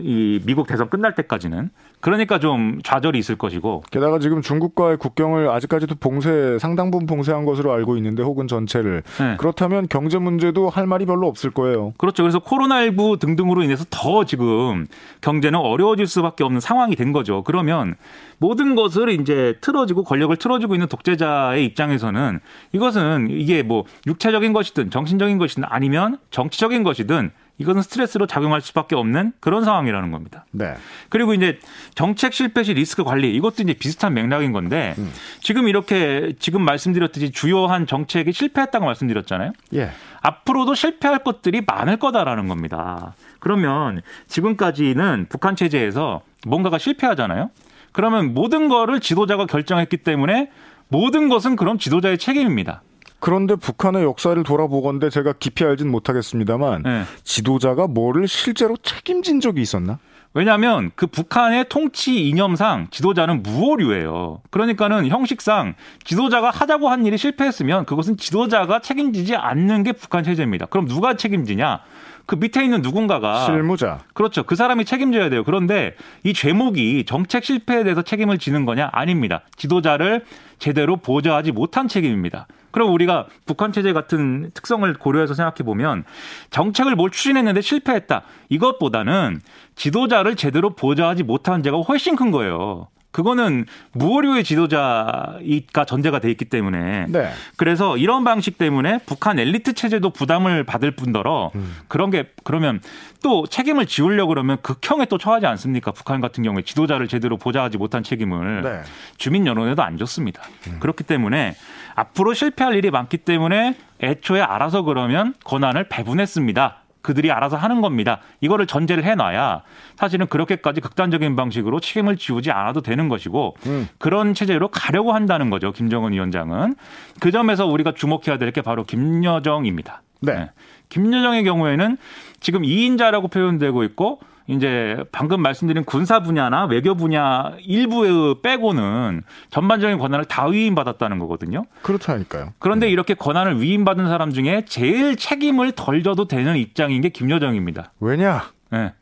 [0.00, 5.96] 이 미국 대선 끝날 때까지는 그러니까 좀 좌절이 있을 것이고 게다가 지금 중국과의 국경을 아직까지도
[5.96, 9.36] 봉쇄 상당 부분 봉쇄한 것으로 알고 있는데 혹은 전체를 네.
[9.38, 11.92] 그렇다면 경제 문제도 할 말이 별로 없을 거예요.
[11.98, 12.22] 그렇죠.
[12.22, 14.86] 그래서 코로나19 등등으로 인해서 더 지금
[15.20, 17.42] 경제는 어려워질 수밖에 없는 상황이 된 거죠.
[17.42, 17.96] 그러면
[18.38, 22.38] 모든 것을 이제 틀어지고 권력을 틀어지고 있는 독재자의 입장에서는
[22.72, 29.32] 이것은 이게 뭐 육체적인 것이든 정신적인 것이든 아니면 정치적인 것이든 이것은 스트레스로 작용할 수밖에 없는
[29.40, 30.46] 그런 상황이라는 겁니다.
[30.52, 30.74] 네.
[31.08, 31.58] 그리고 이제
[31.94, 35.12] 정책 실패 시 리스크 관리 이것도 이제 비슷한 맥락인 건데 음.
[35.40, 39.52] 지금 이렇게 지금 말씀드렸듯이 주요한 정책이 실패했다고 말씀드렸잖아요.
[39.74, 39.90] 예.
[40.20, 43.14] 앞으로도 실패할 것들이 많을 거다라는 겁니다.
[43.40, 47.50] 그러면 지금까지는 북한 체제에서 뭔가가 실패하잖아요.
[47.92, 50.50] 그러면 모든 거를 지도자가 결정했기 때문에
[50.88, 52.82] 모든 것은 그럼 지도자의 책임입니다.
[53.20, 57.02] 그런데 북한의 역사를 돌아보건대 제가 깊이 알진 못하겠습니다만 네.
[57.24, 59.98] 지도자가 뭐를 실제로 책임진 적이 있었나?
[60.34, 64.42] 왜냐하면 그 북한의 통치 이념상 지도자는 무오류예요.
[64.50, 70.66] 그러니까는 형식상 지도자가 하자고 한 일이 실패했으면 그것은 지도자가 책임지지 않는 게 북한 체제입니다.
[70.66, 71.80] 그럼 누가 책임지냐?
[72.28, 74.00] 그 밑에 있는 누군가가 실무자.
[74.12, 74.42] 그렇죠.
[74.42, 75.44] 그 사람이 책임져야 돼요.
[75.44, 78.90] 그런데 이 죄목이 정책 실패에 대해서 책임을 지는 거냐?
[78.92, 79.40] 아닙니다.
[79.56, 80.26] 지도자를
[80.58, 82.46] 제대로 보좌하지 못한 책임입니다.
[82.70, 86.04] 그럼 우리가 북한 체제 같은 특성을 고려해서 생각해 보면
[86.50, 88.20] 정책을 뭘 추진했는데 실패했다.
[88.50, 89.40] 이것보다는
[89.74, 92.88] 지도자를 제대로 보좌하지 못한 죄가 훨씬 큰 거예요.
[93.18, 97.32] 그거는 무오류의 지도자가 전제가 돼 있기 때문에 네.
[97.56, 101.76] 그래서 이런 방식 때문에 북한 엘리트 체제도 부담을 받을 뿐더러 음.
[101.88, 102.80] 그런 게 그러면
[103.20, 105.90] 또 책임을 지우려고 그러면 극형에 또 처하지 않습니까?
[105.90, 108.82] 북한 같은 경우에 지도자를 제대로 보좌하지 못한 책임을 네.
[109.16, 110.40] 주민 여론에도 안 좋습니다.
[110.68, 110.76] 음.
[110.78, 111.56] 그렇기 때문에
[111.96, 116.82] 앞으로 실패할 일이 많기 때문에 애초에 알아서 그러면 권한을 배분했습니다.
[117.08, 118.18] 그들이 알아서 하는 겁니다.
[118.42, 119.62] 이거를 전제를 해놔야
[119.96, 123.88] 사실은 그렇게까지 극단적인 방식으로 책임을 지우지 않아도 되는 것이고 음.
[123.96, 125.72] 그런 체제로 가려고 한다는 거죠.
[125.72, 126.74] 김정은 위원장은
[127.18, 130.02] 그 점에서 우리가 주목해야 될 게 바로 김여정입니다.
[130.20, 130.34] 네.
[130.34, 130.50] 네.
[130.90, 131.96] 김여정의 경우에는
[132.40, 140.24] 지금 2인자라고 표현되고 있고 이제 방금 말씀드린 군사 분야나 외교 분야 일부 빼고는 전반적인 권한을
[140.24, 141.64] 다 위임받았다는 거거든요.
[141.82, 142.54] 그렇다니까요.
[142.58, 142.92] 그런데 네.
[142.92, 147.92] 이렇게 권한을 위임받은 사람 중에 제일 책임을 덜 져도 되는 입장인 게 김여정입니다.
[148.00, 148.50] 왜냐?
[148.70, 148.94] 네.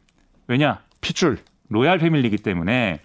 [0.48, 0.80] 왜냐?
[1.00, 1.38] 핏줄.
[1.68, 3.00] 로얄 패밀리이기 때문에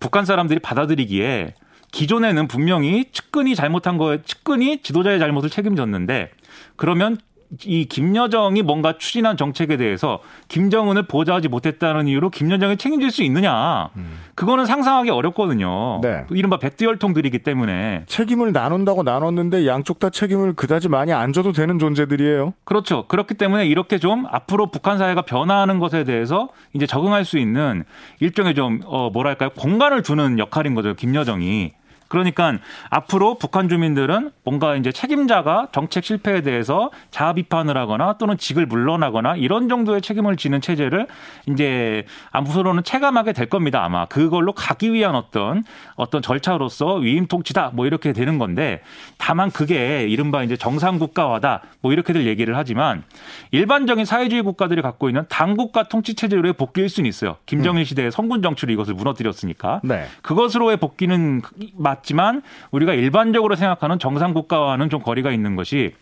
[0.00, 1.54] 북한 사람들이 받아들이기에
[1.92, 6.30] 기존에는 분명히 측근이 잘못한 거에 측근이 지도자의 잘못을 책임졌는데
[6.76, 7.18] 그러면
[7.64, 13.90] 이 김여정이 뭔가 추진한 정책에 대해서 김정은을 보좌하지 못했다는 이유로 김여정이 책임질 수 있느냐.
[13.96, 14.18] 음.
[14.34, 16.00] 그거는 상상하기 어렵거든요.
[16.02, 16.24] 네.
[16.30, 18.04] 이른바 백두혈통들이기 때문에.
[18.06, 22.54] 책임을 나눈다고 나눴는데 양쪽 다 책임을 그다지 많이 안 져도 되는 존재들이에요.
[22.64, 23.06] 그렇죠.
[23.06, 27.84] 그렇기 때문에 이렇게 좀 앞으로 북한 사회가 변화하는 것에 대해서 이제 적응할 수 있는
[28.20, 29.50] 일종의 좀, 어, 뭐랄까요.
[29.50, 30.94] 공간을 두는 역할인 거죠.
[30.94, 31.72] 김여정이.
[32.08, 32.58] 그러니까
[32.90, 39.36] 앞으로 북한 주민들은 뭔가 이제 책임자가 정책 실패에 대해서 자아 비판을 하거나 또는 직을 물러나거나
[39.36, 41.06] 이런 정도의 책임을 지는 체제를
[41.46, 43.84] 이제 앞으로는 체감하게 될 겁니다.
[43.84, 45.64] 아마 그걸로 가기 위한 어떤
[45.96, 48.82] 어떤 절차로서 위임 통치다 뭐 이렇게 되는 건데
[49.18, 53.02] 다만 그게 이른바 이제 정상 국가화다 뭐 이렇게들 얘기를 하지만
[53.50, 57.36] 일반적인 사회주의 국가들이 갖고 있는 당국가 통치 체제로의 복귀일 수는 있어요.
[57.46, 60.06] 김정일 시대의 성군 정치로 이것을 무너뜨렸으니까 네.
[60.22, 61.42] 그것으로의 복귀는
[61.74, 65.94] 맞 지만 우리가 일반적으로 생각하는 정상 국가와는 좀 거리가 있는 것이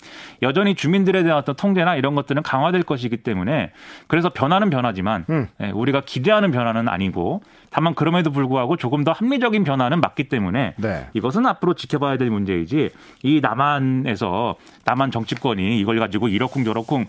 [0.42, 3.72] 여전히 주민들에 대한 어떤 통제나 이런 것들은 강화될 것이기 때문에
[4.06, 5.48] 그래서 변화는 변하지만 음.
[5.60, 7.42] 예, 우리가 기대하는 변화는 아니고
[7.74, 11.08] 다만 그럼에도 불구하고 조금 더 합리적인 변화는 맞기 때문에 네.
[11.12, 12.90] 이것은 앞으로 지켜봐야 될 문제이지
[13.24, 17.06] 이 남한에서 남한 정치권이 이걸 가지고 이러쿵저러쿵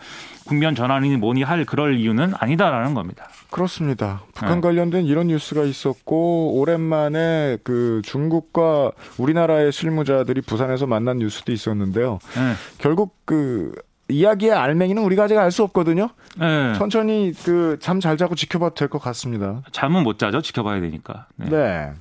[0.48, 3.28] 국면 전환이 뭐니 할 그럴 이유는 아니다라는 겁니다.
[3.52, 4.24] 그렇습니다.
[4.34, 4.62] 북한 네.
[4.62, 12.18] 관련된 이런 뉴스가 있었고 오랜만에 그 중국과 우리나라의 실무자들이 부산에서 만난 뉴스도 있었는데요.
[12.34, 12.54] 네.
[12.80, 13.72] 결국 그
[14.10, 16.10] 이야기의 알맹이는 우리가 아직 알 수 없거든요.
[16.40, 16.74] 네.
[16.76, 19.62] 천천히 그 잠 잘 자고 지켜봐도 될 것 같습니다.
[19.72, 20.42] 잠은 못 자죠.
[20.42, 21.26] 지켜봐야 되니까.
[21.38, 21.50] 네.
[21.50, 21.92] 네.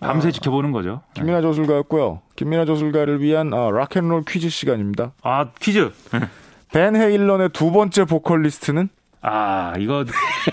[0.00, 1.00] 밤새 아, 지켜보는 거죠.
[1.14, 2.20] 김민아 저술가였고요.
[2.36, 5.12] 김민아 저술가를 위한 아, 락앤롤 퀴즈 시간입니다.
[5.22, 5.90] 아 퀴즈.
[6.72, 8.88] 벤 헤일런의 두 번째 보컬리스트는?
[9.20, 10.04] 아 이거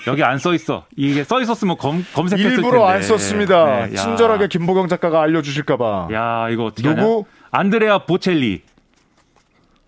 [0.07, 0.85] 여기 안 써 있어.
[0.95, 2.93] 이게 써 있었으면 검, 검색했을 일부러 텐데.
[2.93, 3.85] 안 썼습니다.
[3.87, 6.07] 네, 친절하게 김보경 작가가 알려주실까봐.
[6.13, 7.01] 야 이거 어떻게 누구?
[7.17, 7.23] 하냐?
[7.51, 8.63] 안드레아 보첼리.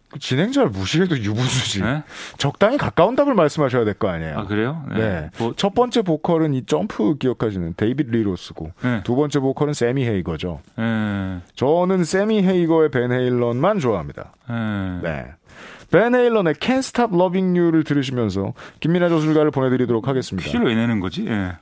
[0.10, 1.82] 그 진행자를 무시해도 유분수지.
[1.84, 2.04] 네?
[2.38, 4.40] 적당히 가까운 답을 말씀하셔야 될 거 아니에요.
[4.40, 4.84] 아 그래요?
[4.90, 4.98] 네.
[4.98, 5.30] 네.
[5.38, 5.54] 뭐...
[5.56, 9.02] 첫 번째 보컬은 이 점프 기억하시는 데이빗 리 로스고 네.
[9.04, 10.62] 두 번째 보컬은 세미 헤이거죠.
[10.78, 11.40] 네.
[11.56, 14.34] 저는 세미 헤이거의 밴 헤일런만 좋아합니다.
[14.48, 15.00] 네.
[15.04, 15.26] 네.
[15.92, 20.46] 벤 헤일런의 Can't Stop Loving You를 들으시면서 김민아 저술가를 보내드리도록 하겠습니다.
[20.46, 21.26] 퀴즈를 왜 내는 거지?
[21.28, 21.54] 예.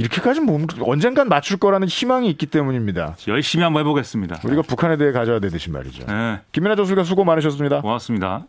[0.00, 3.16] 이렇게까지 못, 언젠간 맞출 거라는 희망이 있기 때문입니다.
[3.28, 4.40] 열심히 한번 해보겠습니다.
[4.42, 6.06] 우리가 북한에 대해 가져야 되듯이 말이죠.
[6.06, 6.40] 네.
[6.52, 7.82] 김민아 조수가 수고 많으셨습니다.
[7.82, 8.46] 고맙습니다.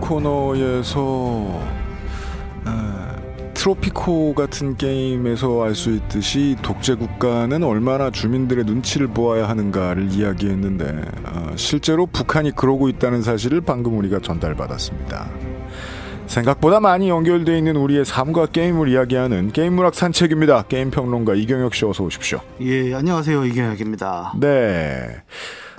[0.00, 1.60] 코너에서
[2.64, 3.16] 아,
[3.54, 11.52] 트로피코 같은 게임에서 알 수 있듯이 독재 국가는 얼마나 주민들의 눈치를 보아야 하는가를 이야기했는데 아,
[11.56, 15.28] 실제로 북한이 그러고 있다는 사실을 방금 우리가 전달받았습니다.
[16.26, 20.62] 생각보다 많이 연결되어 있는 우리의 삶과 게임을 이야기하는 게임문학 산책입니다.
[20.68, 22.40] 게임 평론가 이경혁 씨 어서 오십시오.
[22.62, 23.44] 예, 안녕하세요.
[23.44, 24.34] 이경혁입니다.
[24.40, 25.22] 네.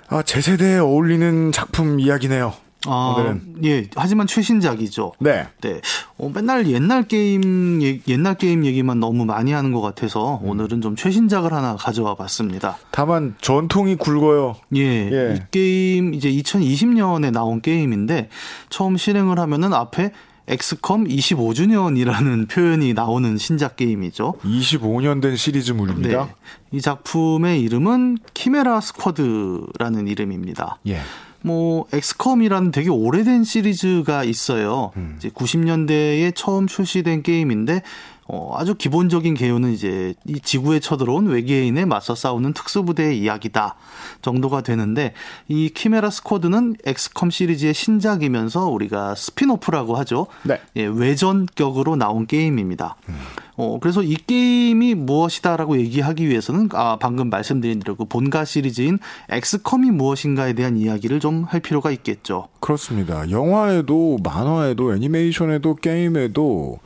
[0.08, 2.54] 아, 제 세대에 어울리는 작품 이야기네요.
[2.88, 3.56] 아, 오늘은.
[3.64, 5.14] 예, 하지만 최신작이죠.
[5.20, 5.48] 네.
[5.62, 5.82] 네.
[6.18, 10.50] 어, 맨날 옛날 게임, 옛날 게임 얘기만 너무 많이 하는 것 같아서 음.
[10.50, 12.78] 오늘은 좀 최신작을 하나 가져와 봤습니다.
[12.92, 14.56] 다만 전통이 굵어요.
[14.76, 15.36] 예, 예.
[15.36, 18.30] 이 게임 이제 2020년에 나온 게임인데
[18.70, 20.12] 처음 실행을 하면은 앞에
[20.48, 24.36] 엑스컴 25주년이라는 표현이 나오는 신작 게임이죠.
[24.44, 26.26] 25년 된 시리즈물입니다.
[26.26, 26.36] 네.
[26.72, 30.80] 이 작품의 이름은 키메라 스쿼드라는 이름입니다.
[30.88, 31.00] 예.
[31.46, 34.92] 뭐 엑스컴이라는 되게 오래된 시리즈가 있어요.
[34.98, 35.16] 음.
[35.18, 37.84] 이제 90년대에 처음 출시된 게임인데
[38.28, 43.76] 어, 아주 기본적인 개요는 이제 이 지구에 쳐들어온 외계인에 맞서 싸우는 특수부대의 이야기다
[44.22, 45.14] 정도가 되는데
[45.48, 50.28] 이 키메라 스쿼드는 엑스컴 시리즈의 신작이면서 우리가 spin-off라고 하죠.
[50.44, 50.60] 네.
[50.76, 52.96] 예, 외전격으로 나온 게임입니다.
[53.10, 53.16] 음.
[53.58, 59.92] 어, 그래서 이 게임이 무엇이다라고 얘기하기 위해서는 아, 방금 말씀드린 대로 그 본가 시리즈인 엑스컴이
[59.92, 62.48] 무엇인가에 대한 이야기를 좀 할 필요가 있겠죠.
[62.60, 63.30] 그렇습니다.
[63.30, 66.80] 영화에도 만화에도 애니메이션에도 게임에도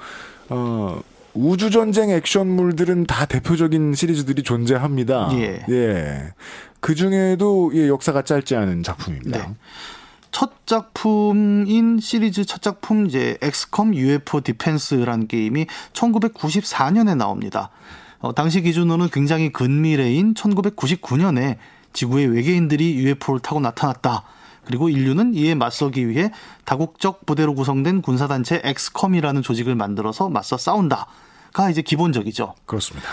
[0.49, 1.01] 어
[1.41, 5.29] 우주 전쟁 액션물들은 다 대표적인 시리즈들이 존재합니다.
[5.35, 5.63] 예.
[5.69, 6.33] 예.
[6.81, 9.47] 그 중에도 예, 역사가 짧지 않은 작품입니다.
[9.47, 9.53] 네.
[10.31, 17.69] 첫 작품인 시리즈 첫 작품 이제 엑스컴 UFO 디펜스라는 게임이 1994년에 나옵니다.
[18.19, 21.55] 어, 당시 기준으로는 굉장히 근미래인 1999년에
[21.93, 24.23] 지구에 외계인들이 UFO를 타고 나타났다.
[24.65, 26.31] 그리고 인류는 이에 맞서기 위해
[26.65, 31.07] 다국적 부대로 구성된 군사단체 엑스컴이라는 조직을 만들어서 맞서 싸운다
[31.53, 32.55] 가 이제 기본적이죠.
[32.65, 33.09] 그렇습니다.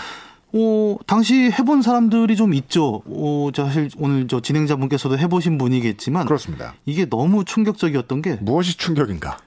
[0.53, 3.01] 어, 당시 해본 사람들이 좀 있죠.
[3.05, 6.25] 어, 사실 오늘 저 진행자분께서도 해보신 분이겠지만.
[6.25, 6.73] 그렇습니다.
[6.85, 8.37] 이게 너무 충격적이었던 게.
[8.41, 9.37] 무엇이 충격인가?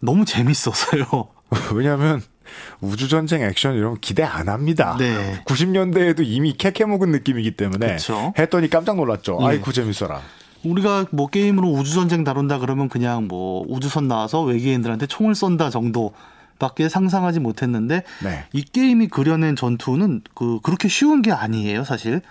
[0.00, 1.28] 너무 재밌었어요.
[1.74, 2.22] 왜냐하면
[2.80, 4.96] 우주전쟁 액션 이런 기대 안 합니다.
[4.98, 5.42] 네.
[5.44, 8.32] 90년대에도 이미 캐캐 먹은 느낌이기 때문에 그쵸?
[8.38, 9.38] 했더니 깜짝 놀랐죠.
[9.40, 9.46] 네.
[9.46, 10.20] 아이고 재밌어라.
[10.64, 16.12] 우리가 뭐 게임으로 우주전쟁 다룬다 그러면 그냥 뭐 우주선 나와서 외계인들한테 총을 쏜다 정도
[16.58, 18.44] 밖에 상상하지 못했는데 네.
[18.52, 22.22] 이 게임이 그려낸 전투는 그 그렇게 쉬운 게 아니에요, 사실.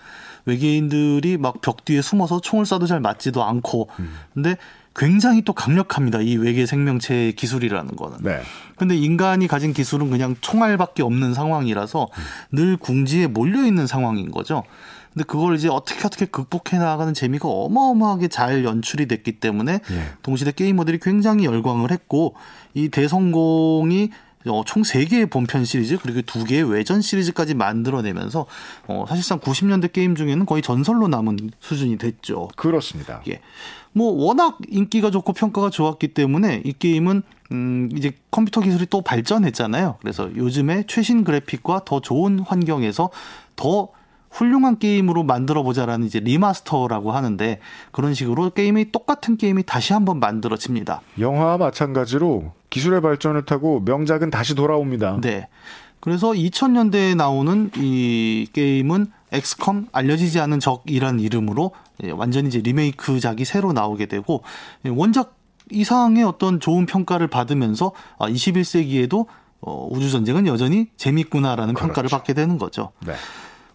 [0.46, 3.90] 외계인들이 막 벽 뒤에 숨어서 총을 쏴도 잘 맞지도 않고.
[4.00, 4.16] 음.
[4.34, 4.58] 근데
[4.96, 6.22] 굉장히 또 강력합니다.
[6.22, 8.18] 이 외계 생명체의 기술이라는 거는.
[8.22, 8.42] 네.
[8.78, 12.24] 근데 인간이 가진 기술은 그냥 총알밖에 없는 상황이라서 음.
[12.52, 14.64] 늘 궁지에 몰려 있는 상황인 거죠.
[15.16, 20.08] 근데 그걸 이제 어떻게 어떻게 극복해 나가는 재미가 어마어마하게 잘 연출이 됐기 때문에 예.
[20.24, 22.36] 동시대 게이머들이 굉장히 열광을 했고
[22.74, 24.10] 이 대성공이
[24.48, 28.46] 어, 총 3개의 본편 시리즈 그리고 2개의 외전 시리즈까지 만들어내면서
[28.88, 32.50] 어, 사실상 90년대 게임 중에는 거의 전설로 남은 수준이 됐죠.
[32.58, 33.22] 그렇습니다.
[33.30, 33.40] 예.
[33.94, 37.24] 뭐 워낙 인기가 좋고 평가가 좋았기 때문에 이 게임은
[37.54, 39.96] 음 이제 컴퓨터 기술이 또 발전했잖아요.
[40.02, 43.10] 그래서 요즘에 최신 그래픽과 더 좋은 환경에서
[43.56, 43.88] 더
[44.36, 47.60] 훌륭한 게임으로 만들어 보자라는 이제 remaster라고 하는데
[47.92, 51.02] 그런 식으로 게임이 똑같은 게임이 다시 한번 만들어집니다.
[51.20, 55.20] 영화와 마찬가지로 기술의 발전을 타고 명작은 다시 돌아옵니다.
[55.22, 55.48] 네.
[56.02, 61.72] 그래서 2000년대에 나오는 이 게임은 엑스컴 알려지지 않은 적이란 이름으로
[62.04, 64.44] 예, 완전히 이제 리메이크작이 새로 나오게 되고
[64.86, 65.36] 예, 원작
[65.72, 71.88] 이상의 어떤 좋은 평가를 받으면서 21세기에도 아, 어, 우주 전쟁은 여전히 재밌구나라는 그렇죠.
[71.88, 72.92] 평가를 받게 되는 거죠.
[73.06, 73.14] 네.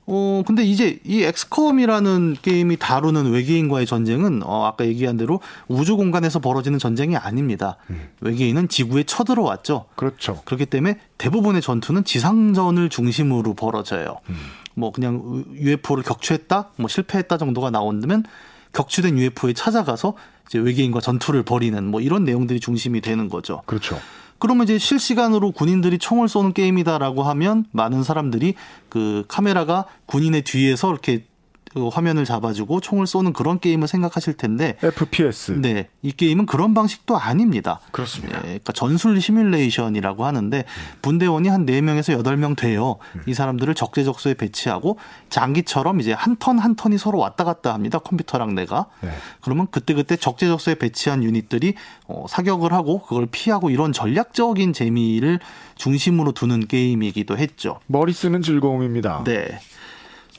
[0.06, 6.40] 어, 근데 이제 이 엑스컴이라는 게임이 다루는 외계인과의 전쟁은 어, 아까 얘기한 대로 우주 공간에서
[6.40, 7.76] 벌어지는 전쟁이 아닙니다.
[7.90, 8.08] 음.
[8.20, 9.86] 외계인은 지구에 쳐들어왔죠.
[9.94, 10.42] 그렇죠.
[10.44, 14.16] 그렇기 때문에 대부분의 전투는 지상전을 중심으로 벌어져요.
[14.30, 14.36] 음.
[14.74, 18.24] 뭐 그냥 UFO를 격추했다, 뭐 실패했다 정도가 나온다면
[18.72, 20.14] 격추된 UFO에 찾아가서
[20.48, 23.62] 이제 외계인과 전투를 벌이는 뭐 이런 내용들이 중심이 되는 거죠.
[23.66, 24.00] 그렇죠.
[24.40, 28.55] 그러면 이제 실시간으로 군인들이 총을 쏘는 게임이다라고 하면 많은 사람들이
[28.88, 31.24] 그 카메라가 군인의 뒤에서 이렇게
[31.72, 35.52] 그 화면을 잡아주고 총을 쏘는 그런 게임을 생각하실 텐데 FPS.
[35.61, 37.80] 네, 이 게임은 그런 방식도 아닙니다.
[37.92, 38.38] 그렇습니다.
[38.38, 40.64] 네, 그러니까 전술 시뮬레이션이라고 하는데
[41.02, 42.96] 분대원이 한 4명에서 8명 돼요.
[43.26, 47.98] 이 사람들을 적재적소에 배치하고 장기처럼 이제 한 턴 한 턴이 서로 왔다 갔다 합니다.
[47.98, 48.87] 컴퓨터랑 내가.
[49.02, 49.11] 네.
[49.40, 51.74] 그러면 그때그때 적재적소에 배치한 유닛들이
[52.06, 55.38] 어, 사격을 하고 그걸 피하고 이런 전략적인 재미를
[55.76, 57.78] 중심으로 두는 게임이기도 했죠.
[57.87, 59.22] 머리 쓰는 즐거움입니다.
[59.24, 59.61] 네.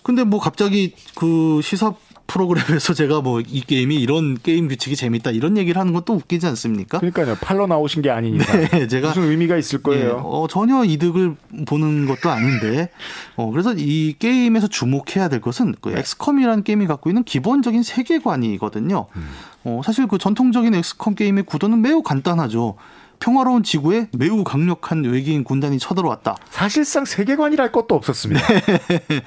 [0.04, 1.94] 근데 뭐 갑자기 그 시사
[2.28, 7.00] 프로그램에서 제가 뭐 이 게임이 이런 게임 규칙이 재밌다 이런 얘기를 하는 것도 웃기지 않습니까?
[7.00, 7.36] 그러니까요.
[7.42, 8.70] 팔러 나오신 게 아니니까.
[8.72, 10.08] 네, 제가 무슨 의미가 있을 거예요.
[10.08, 11.36] 예, 어, 전혀 이득을
[11.66, 12.90] 보는 것도 아닌데.
[13.36, 16.00] 어, 그래서 이 게임에서 주목해야 될 것은 그 네.
[16.00, 19.08] XCOM이라는 게임이 갖고 있는 기본적인 세계관이거든요.
[19.14, 19.30] 음.
[19.66, 22.76] 어, 사실 그 전통적인 XCOM 게임의 구도는 매우 간단하죠.
[23.20, 26.38] 평화로운 지구에 매우 강력한 외계인 군단이 쳐들어왔다.
[26.50, 28.42] 사실상 세계관이랄 것도 없었습니다.
[28.48, 29.22] 네.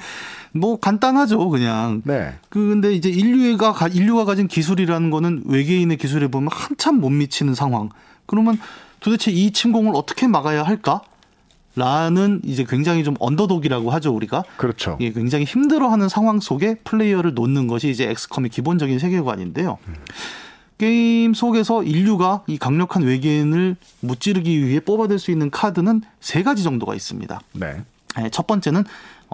[0.56, 2.00] 뭐 간단하죠, 그냥.
[2.04, 2.32] 네.
[2.48, 7.90] 그 근데 이제 인류가 인류가 가진 기술이라는 거는 외계인의 기술에 비하면 한참 못 미치는 상황.
[8.26, 8.58] 그러면
[9.00, 11.02] 도대체 이 침공을 어떻게 막아야 할까?
[11.76, 14.96] 라는 이제 굉장히 좀 underdog이라고 하죠 우리가 그렇죠.
[15.00, 19.78] 예, 굉장히 힘들어하는 상황 속에 플레이어를 놓는 것이 이제 XCOM의 기본적인 세계관인데요.
[19.88, 19.94] 음.
[20.78, 26.94] 게임 속에서 인류가 이 강력한 외계인을 무찌르기 위해 뽑아낼 수 있는 카드는 세 가지 정도가
[26.94, 27.40] 있습니다.
[27.54, 27.82] 네.
[28.20, 28.84] 예, 첫 번째는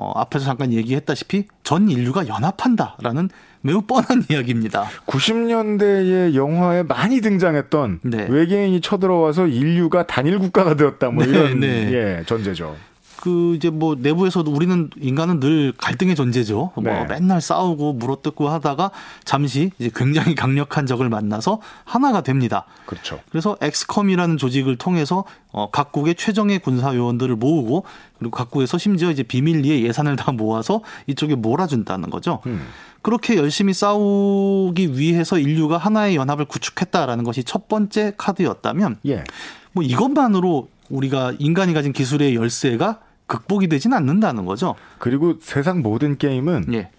[0.01, 3.29] 어, 앞에서 잠깐 얘기했다시피 전 인류가 연합한다라는
[3.61, 4.87] 매우 뻔한 이야기입니다.
[5.07, 8.27] 90년대의 영화에 많이 등장했던 네.
[8.31, 11.93] 외계인이 쳐들어와서 인류가 단일 국가가 되었다 뭐 네, 이런 네.
[11.93, 12.77] 예, 전제죠.
[13.21, 16.73] 그 이제 뭐 내부에서도 우리는 인간은 늘 갈등의 존재죠.
[16.75, 16.93] 뭐 네.
[16.93, 18.91] 뭐 맨날 싸우고 물어뜯고 하다가
[19.25, 22.65] 잠시 이제 굉장히 강력한 적을 만나서 하나가 됩니다.
[22.87, 23.21] 그렇죠.
[23.31, 27.85] 그래서 엑스컴이라는 조직을 통해서 어 각국의 최정예 군사 요원들을 모으고
[28.19, 32.41] 그리고 각국에서 심지어 이제 비밀리에 예산을 다 모아서 이쪽에 몰아준다는 거죠.
[32.47, 32.67] 음.
[33.03, 39.25] 그렇게 열심히 싸우기 위해서 인류가 하나의 연합을 구축했다라는 것이 첫 번째 카드였다면 예.
[39.73, 44.75] 뭐 이것만으로 우리가 인간이 가진 기술의 열쇠가 극복이 되진 않는다는 거죠.
[44.99, 46.91] 그리고 세상 모든 게임은 예.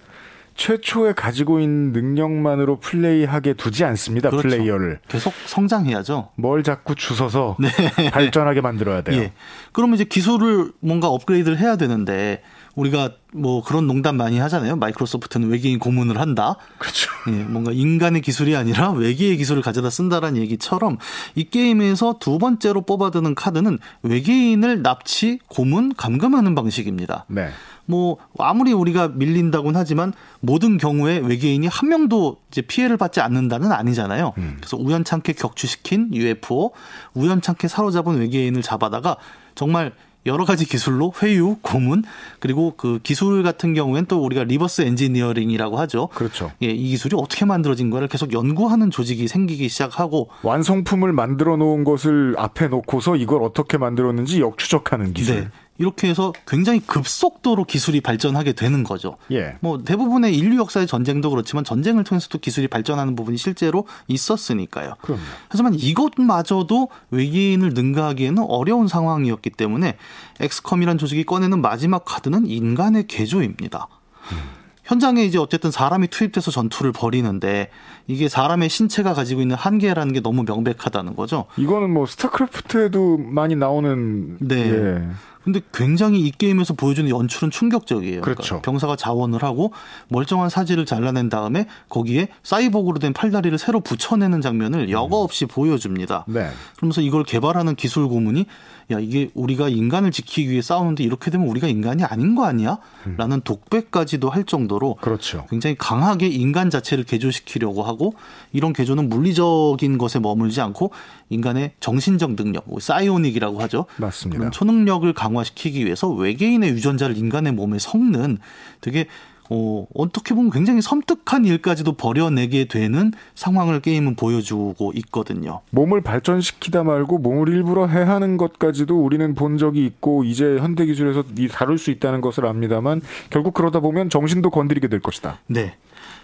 [0.55, 4.29] 최초에 가지고 있는 능력만으로 플레이하게 두지 않습니다.
[4.29, 4.47] 그렇죠.
[4.47, 6.29] 플레이어를 계속 성장해야죠.
[6.35, 7.69] 뭘 자꾸 주워서 네.
[8.11, 9.21] 발전하게 만들어야 돼요.
[9.21, 9.33] 예.
[9.73, 12.41] 그러면 이제 기술을 뭔가 업그레이드를 해야 되는데
[12.75, 14.75] 우리가 뭐 그런 농담 많이 하잖아요.
[14.75, 16.55] 마이크로소프트는 외계인 고문을 한다.
[16.77, 17.12] 그렇죠.
[17.27, 20.97] 예, 뭔가 인간의 기술이 아니라 외계의 기술을 가져다 쓴다라는 얘기처럼
[21.36, 27.25] 이 게임에서 두 번째로 뽑아드는 카드는 외계인을 납치, 고문, 감금하는 방식입니다.
[27.27, 27.49] 네.
[27.86, 34.34] 뭐 아무리 우리가 밀린다곤 하지만 모든 경우에 외계인이 한 명도 이제 피해를 받지 않는다는 아니잖아요.
[34.38, 34.57] 음.
[34.57, 36.71] 그래서 우연찮게 격추시킨 UFO,
[37.15, 39.17] 우연찮게 사로잡은 외계인을 잡아다가
[39.55, 39.93] 정말
[40.25, 42.03] 여러 가지 기술로 회유, 고문
[42.39, 46.07] 그리고 그 기술 같은 경우엔 또 우리가 reverse engineering이라고 하죠.
[46.13, 46.51] 그렇죠.
[46.62, 52.36] 예, 이 기술이 어떻게 만들어진 거를 계속 연구하는 조직이 생기기 시작하고 완성품을 만들어 놓은 것을
[52.38, 55.41] 앞에 놓고서 이걸 어떻게 만들었는지 역추적하는 기술.
[55.41, 55.47] 네.
[55.77, 59.17] 이렇게 해서 굉장히 급속도로 기술이 발전하게 되는 거죠.
[59.31, 59.55] 예.
[59.62, 64.95] 뭐 대부분의 인류 역사의 전쟁도 그렇지만 전쟁을 통해서도 기술이 발전하는 부분이 실제로 있었으니까요.
[65.01, 65.21] 그럼요.
[65.49, 69.97] 하지만 이것마저도 외계인을 능가하기에는 어려운 상황이었기 때문에
[70.39, 73.88] 엑스컴이란 조직이 꺼내는 마지막 카드는 인간의 개조입니다.
[74.34, 74.62] 음.
[74.84, 77.69] 현장에 이제 어쨌든 사람이 투입돼서 전투를 벌이는데
[78.07, 81.45] 이게 사람의 신체가 가지고 있는 한계라는 게 너무 명백하다는 거죠.
[81.57, 84.69] 이거는 뭐 스타크래프트에도 많이 나오는 네.
[84.69, 85.10] 예.
[85.43, 88.21] 근데 굉장히 이 게임에서 보여주는 연출은 충격적이에요.
[88.21, 88.49] 그러니까 그렇죠.
[88.49, 89.73] 그러니까 병사가 자원을 하고
[90.10, 95.47] 멀쩡한 사지를 잘라낸 다음에 거기에 사이보그로 된 팔다리를 새로 붙여내는 장면을 여과 없이 음.
[95.47, 96.25] 보여줍니다.
[96.27, 96.49] 네.
[96.77, 98.45] 그러면서 이걸 개발하는 기술 고문이
[98.89, 102.79] 야 이게 우리가 인간을 지키기 위해 싸우는데 이렇게 되면 우리가 인간이 아닌 거 아니야?
[103.07, 103.15] 음.
[103.17, 105.45] 라는 독백까지도 할 정도로 그렇죠.
[105.49, 108.13] 굉장히 강하게 인간 자체를 개조시키려고 하고
[108.51, 110.91] 이런 개조는 물리적인 것에 머물지 않고
[111.29, 113.85] 인간의 정신적 능력, 뭐 사이오닉이라고 하죠.
[113.97, 114.49] 맞습니다.
[114.49, 118.39] 초능력을 강화시키기 위해서 외계인의 유전자를 인간의 몸에 섞는
[118.81, 119.07] 되게
[119.53, 125.59] 어, 어떻게 보면 굉장히 섬뜩한 일까지도 버려내게 되는 상황을 게임은 보여주고 있거든요.
[125.71, 131.77] 몸을 발전시키다 말고 몸을 일부러 해하는 것까지도 우리는 본 적이 있고 이제 현대 기술에서 다룰
[131.77, 135.39] 수 있다는 것을 압니다만 결국 그러다 보면 정신도 건드리게 될 것이다.
[135.47, 135.75] 네.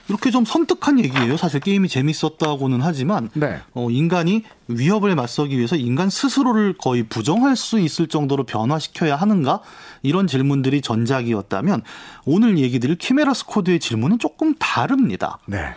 [0.10, 1.38] 이렇게 좀 섬뜩한 얘기예요.
[1.38, 3.60] 사실 게임이 재밌었다고는 하지만 네.
[3.74, 9.62] 어, 인간이 위협을 맞서기 위해서 인간 스스로를 거의 부정할 수 있을 정도로 변화시켜야 하는가
[10.04, 11.84] 이런 질문들이 전작이었다면
[12.26, 15.40] 오늘 얘기 드릴 Chimera Squad의 질문은 조금 다릅니다.
[15.46, 15.74] 네.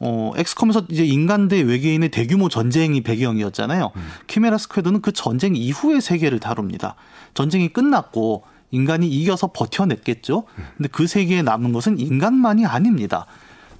[0.00, 3.90] 어, XCOM에서 이제 인간 대 외계인의 대규모 전쟁이 배경이었잖아요.
[3.94, 4.08] 음.
[4.28, 6.94] Chimera Squad는 그 전쟁 이후의 세계를 다룹니다.
[7.34, 10.44] 전쟁이 끝났고 인간이 이겨서 버텨냈겠죠.
[10.58, 10.64] 음.
[10.76, 13.26] 근데 그 세계에 남은 것은 인간만이 아닙니다.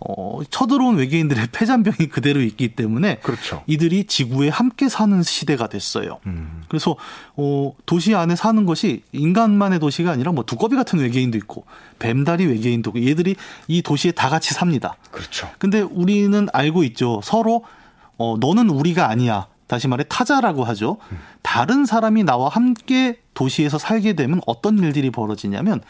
[0.01, 3.63] 어, 쳐들어온 외계인들의 폐잔병이 그대로 있기 때문에 그렇죠.
[3.67, 6.19] 이들이 지구에 함께 사는 시대가 됐어요.
[6.27, 6.63] 음.
[6.69, 6.97] 그래서
[7.37, 11.65] 어, 도시 안에 사는 것이 인간만의 도시가 아니라 뭐 두꺼비 같은 외계인도 있고
[11.99, 14.97] 뱀다리 외계인도 있고 얘들이 이 도시에 다 같이 삽니다.
[15.11, 15.49] 그렇죠.
[15.59, 17.21] 근데 우리는 알고 있죠.
[17.25, 17.65] 서로
[18.17, 19.47] 어, 너는 우리가 아니야.
[19.67, 20.97] 다시 말해 타자라고 하죠.
[21.13, 21.19] 음.
[21.43, 25.83] 다른 사람이 나와 함께 도시에서 살게 되면 어떤 일들이 벌어지냐면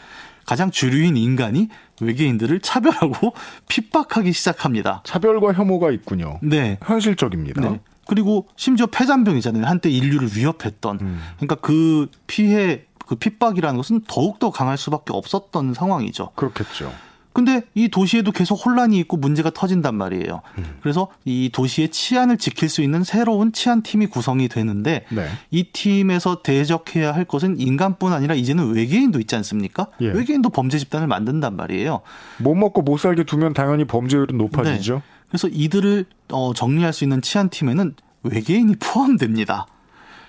[0.49, 1.69] 가장 주류인 인간이
[2.01, 3.35] 외계인들을 차별하고
[3.69, 5.03] 핍박하기 시작합니다.
[5.05, 6.39] 차별과 혐오가 있군요.
[6.41, 6.79] 네.
[6.81, 7.61] 현실적입니다.
[7.61, 7.79] 네.
[8.07, 9.63] 그리고 심지어 폐잔병이잖아요.
[9.67, 10.99] 한때 인류를 위협했던.
[11.01, 11.19] 음.
[11.35, 16.31] 그러니까 그 피해, 그 핍박이라는 것은 더욱더 강할 수밖에 없었던 상황이죠.
[16.33, 16.91] 그렇겠죠.
[17.31, 20.41] 근데 이 도시에도 계속 혼란이 있고 문제가 터진단 말이에요.
[20.57, 20.77] 음.
[20.81, 25.27] 그래서 이 도시의 치안을 지킬 수 있는 새로운 치안 팀이 구성이 되는데 네.
[25.51, 29.87] 이 팀에서 대적해야 할 것은 인간뿐 아니라 이제는 외계인도 있지 않습니까?
[30.01, 30.07] 예.
[30.07, 32.01] 외계인도 범죄 집단을 만든단 말이에요.
[32.39, 34.95] 못 먹고 못 살게 두면 당연히 범죄율은 높아지죠.
[34.95, 35.01] 네.
[35.29, 39.67] 그래서 이들을 어, 정리할 수 있는 치안 팀에는 외계인이 포함됩니다.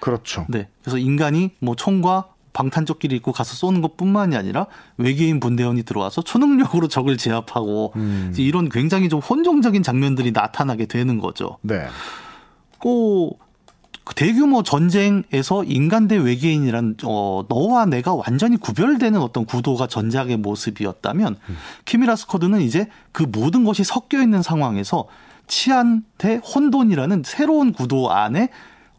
[0.01, 0.47] 그렇죠.
[0.49, 0.69] 네.
[0.83, 2.29] 그래서 인간이 뭐 총과
[2.61, 4.67] 방탄조끼를 입고 가서 쏘는 것뿐만이 아니라
[4.99, 8.35] 외계인 분대원이 들어와서 초능력으로 적을 제압하고 음.
[8.37, 11.57] 이런 굉장히 좀 혼종적인 장면들이 나타나게 되는 거죠.
[11.63, 11.87] 네.
[12.79, 13.39] 꼭
[14.15, 21.57] 대규모 전쟁에서 인간 대 외계인이란 어 너와 내가 완전히 구별되는 어떤 구도가 전작의 모습이었다면 음.
[21.85, 25.07] 키미라 스쿼드는 이제 그 모든 것이 섞여 있는 상황에서
[25.47, 28.51] 치안 대 혼돈이라는 새로운 구도 안에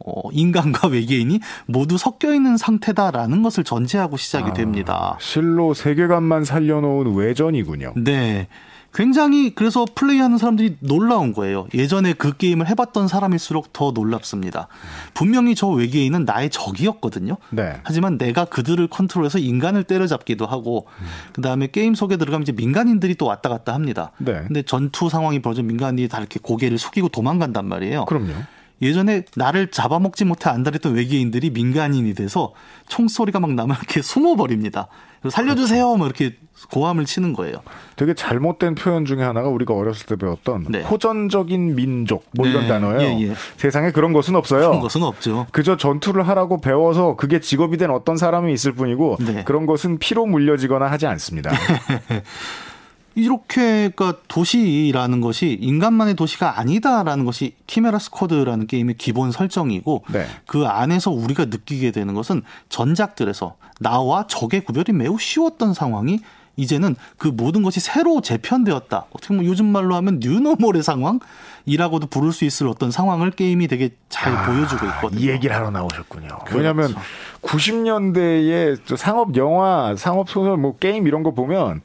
[0.06, 5.18] 어, 인간과 외계인이 모두 섞여 있는 상태다라는 것을 전제하고 시작이 아, 됩니다.
[5.20, 7.94] 실로 세계관만 살려놓은 외전이군요.
[7.98, 8.48] 네.
[8.94, 11.68] 굉장히 그래서 플레이하는 사람들이 놀라운 거예요.
[11.74, 14.68] 예전에 그 게임을 해봤던 사람일수록 더 놀랍습니다.
[15.14, 17.38] 분명히 저 외계인은 나의 적이었거든요.
[17.52, 17.80] 네.
[17.84, 21.06] 하지만 내가 그들을 컨트롤해서 인간을 때려잡기도 하고 음.
[21.32, 24.12] 그 다음에 게임 속에 들어가면 이제 민간인들이 또 왔다 갔다 합니다.
[24.18, 24.44] 네.
[24.46, 28.06] 근데 전투 상황이 벌어져 민간인이 다 이렇게 고개를 숙이고 도망간단 말이에요.
[28.06, 28.34] 그럼요.
[28.82, 32.54] 예전에 나를 잡아먹지 못해 안달했던 외계인들이 민간인이 돼서
[32.88, 34.88] 총소리가 막 나면 이렇게 숨어버립니다.
[35.30, 35.98] 살려주세요.
[35.98, 36.36] 뭐 이렇게
[36.72, 37.58] 고함을 치는 거예요.
[37.96, 40.82] 되게 잘못된 표현 중에 하나가 우리가 어렸을 때 배웠던 네.
[40.82, 42.68] 호전적인 민족 뭐 이런 네.
[42.68, 43.02] 단어예요.
[43.02, 43.34] 예, 예.
[43.58, 44.68] 세상에 그런 것은 없어요.
[44.70, 45.48] 그런 것은 없죠.
[45.52, 49.44] 그저 전투를 하라고 배워서 그게 직업이 된 어떤 사람이 있을 뿐이고 네.
[49.44, 51.52] 그런 것은 피로 물려지거나 하지 않습니다.
[53.16, 60.26] 이렇게 그러니까 도시라는 것이 인간만의 도시가 아니다라는 것이 키메라 스쿼드라는 게임의 기본 설정이고 네.
[60.46, 66.20] 그 안에서 우리가 느끼게 되는 것은 전작들에서 나와 적의 구별이 매우 쉬웠던 상황이
[66.56, 69.06] 이제는 그 모든 것이 새로 재편되었다.
[69.12, 74.34] 어떻게 보면 요즘 말로 하면 뉴노멀의 상황이라고도 부를 수 있을 어떤 상황을 게임이 되게 잘
[74.34, 75.20] 아, 보여주고 있거든요.
[75.20, 76.28] 이 얘기를 하러 나오셨군요.
[76.28, 76.58] 그렇죠.
[76.58, 76.96] 왜냐하면
[77.42, 81.82] 90년대의 상업 영화, 상업 소설, 뭐 게임 이런 거 보면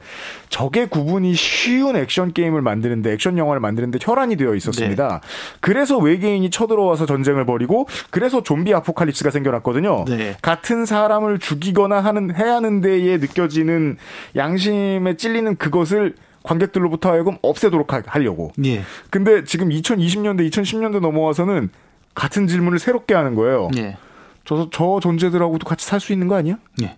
[0.49, 5.09] 적의 구분이 쉬운 액션 게임을 만드는데 액션 영화를 만드는데 혈안이 되어 있었습니다.
[5.09, 5.29] 네.
[5.61, 10.05] 그래서 외계인이 쳐들어와서 전쟁을 벌이고 그래서 좀비 아포칼립스가 생겨났거든요.
[10.07, 10.37] 네.
[10.43, 13.97] 같은 사람을 죽이거나 하는 해야 하는 데에 느껴지는
[14.37, 18.53] 양 심에 찔리는 그것을 관객들로부터 하여금 없애도록 하 려고.
[18.65, 18.83] 예.
[19.11, 21.71] 근데 지금 2020년대, 2010년대 넘어와서는
[22.15, 23.69] 같은 질문을 새롭게 하는 거예요.
[23.77, 23.97] 예.
[24.45, 26.59] 저, 저 존재들하고도 같이 살 수 있는 거 아니야?
[26.83, 26.97] 예.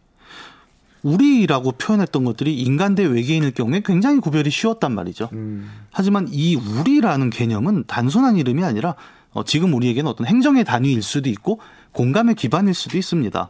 [1.02, 5.30] 우리라고 표현했던 것들이 인간 대 외계인일 경우에 굉장히 구별이 쉬웠단 말이죠.
[5.32, 5.70] 음.
[5.90, 8.94] 하지만 이 우리라는 개념은 단순한 이름이 아니라
[9.32, 11.60] 어, 지금 우리에게는 어떤 행정의 단위일 수도 있고
[11.92, 13.48] 공감의 기반일 수도 있습니다.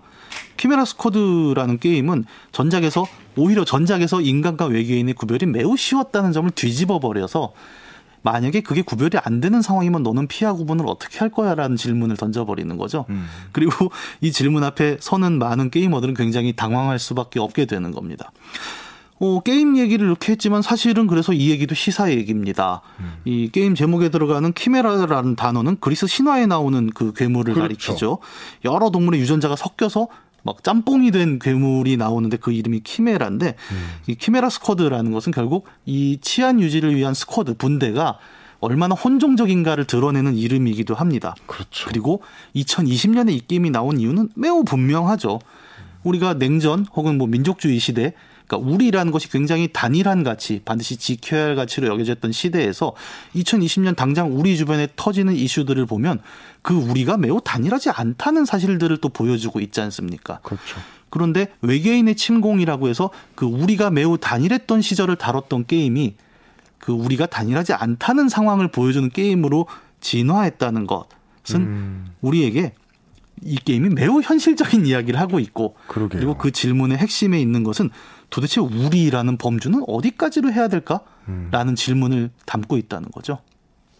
[0.56, 3.06] 키메라 스쿼드라는 게임은 전작에서
[3.36, 7.52] 오히려 전작에서 인간과 외계인의 구별이 매우 쉬웠다는 점을 뒤집어 버려서
[8.22, 13.06] 만약에 그게 구별이 안 되는 상황이면 너는 피아 구분을 어떻게 할 거야라는 질문을 던져버리는 거죠.
[13.10, 13.26] 음.
[13.52, 18.32] 그리고 이 질문 앞에 서는 많은 게이머들은 굉장히 당황할 수밖에 없게 되는 겁니다.
[19.20, 22.82] 어, 게임 얘기를 이렇게 했지만 사실은 그래서 이 얘기도 시사 얘기입니다.
[23.00, 23.14] 음.
[23.24, 27.60] 이 게임 제목에 들어가는 키메라라는 단어는 그리스 신화에 나오는 그 괴물을 그렇죠.
[27.60, 28.18] 가리키죠.
[28.64, 30.08] 여러 동물의 유전자가 섞여서
[30.42, 33.88] 막 짬뽕이 된 괴물이 나오는데 그 이름이 키메라인데 음.
[34.06, 38.18] 이 Chimera Squad라는 것은 결국 이 치안 유지를 위한 squad 분대가
[38.60, 41.34] 얼마나 혼종적인가를 드러내는 이름이기도 합니다.
[41.46, 41.88] 그렇죠.
[41.88, 42.22] 그리고
[42.56, 45.40] 2020년에 이 게임이 나온 이유는 매우 분명하죠.
[46.02, 48.14] 우리가 냉전 혹은 뭐 민족주의 시대
[48.48, 52.94] 그러니까 우리라는 것이 굉장히 단일한 가치, 반드시 지켜야 할 가치로 여겨졌던 시대에서
[53.36, 56.20] 2020년 당장 우리 주변에 터지는 이슈들을 보면
[56.62, 60.40] 그 우리가 매우 단일하지 않다는 사실들을 또 보여주고 있지 않습니까?
[60.42, 60.80] 그렇죠.
[61.10, 66.14] 그런데 외계인의 침공이라고 해서 그 우리가 매우 단일했던 시절을 다뤘던 게임이
[66.78, 69.66] 그 우리가 단일하지 않다는 상황을 보여주는 게임으로
[70.00, 72.06] 진화했다는 것은 음.
[72.22, 72.72] 우리에게
[73.42, 76.20] 이 게임이 매우 현실적인 이야기를 하고 있고 그러게요.
[76.20, 77.90] 그리고 그 질문의 핵심에 있는 것은
[78.30, 81.00] 도대체 우리라는 범주는 어디까지로 해야 될까?
[81.28, 81.48] 음.
[81.50, 83.38] 라는 질문을 담고 있다는 거죠.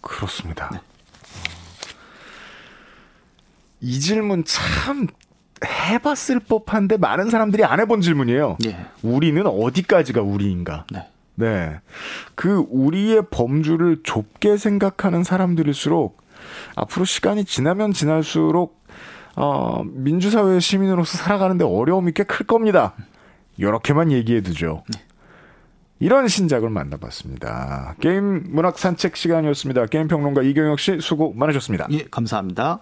[0.01, 0.69] 그렇습니다.
[0.73, 0.81] 네.
[3.81, 5.07] 이 질문 참
[5.65, 8.59] 해봤을 법한데 많은 사람들이 안 해본 질문이에요.
[8.61, 8.87] 네.
[9.03, 10.85] 우리는 어디까지가 우리인가?
[10.93, 11.07] 네.
[11.35, 11.81] 네.
[12.35, 16.21] 그 우리의 범주를 좁게 생각하는 사람들일수록
[16.75, 18.85] 앞으로 시간이 지나면 지날수록
[19.37, 22.95] 어, 민주사회 시민으로서 살아가는데 어려움이 꽤 클 겁니다.
[23.59, 24.85] 이렇게만 얘기해 두죠.
[24.93, 25.01] 네.
[26.01, 27.97] 이런 신작을 만나봤습니다.
[28.01, 29.87] 게임 문학 산책 시간이었습니다.
[29.87, 31.89] 게임 평론가 이경혁 씨 수고 많으셨습니다.
[31.91, 32.81] 예, 감사합니다.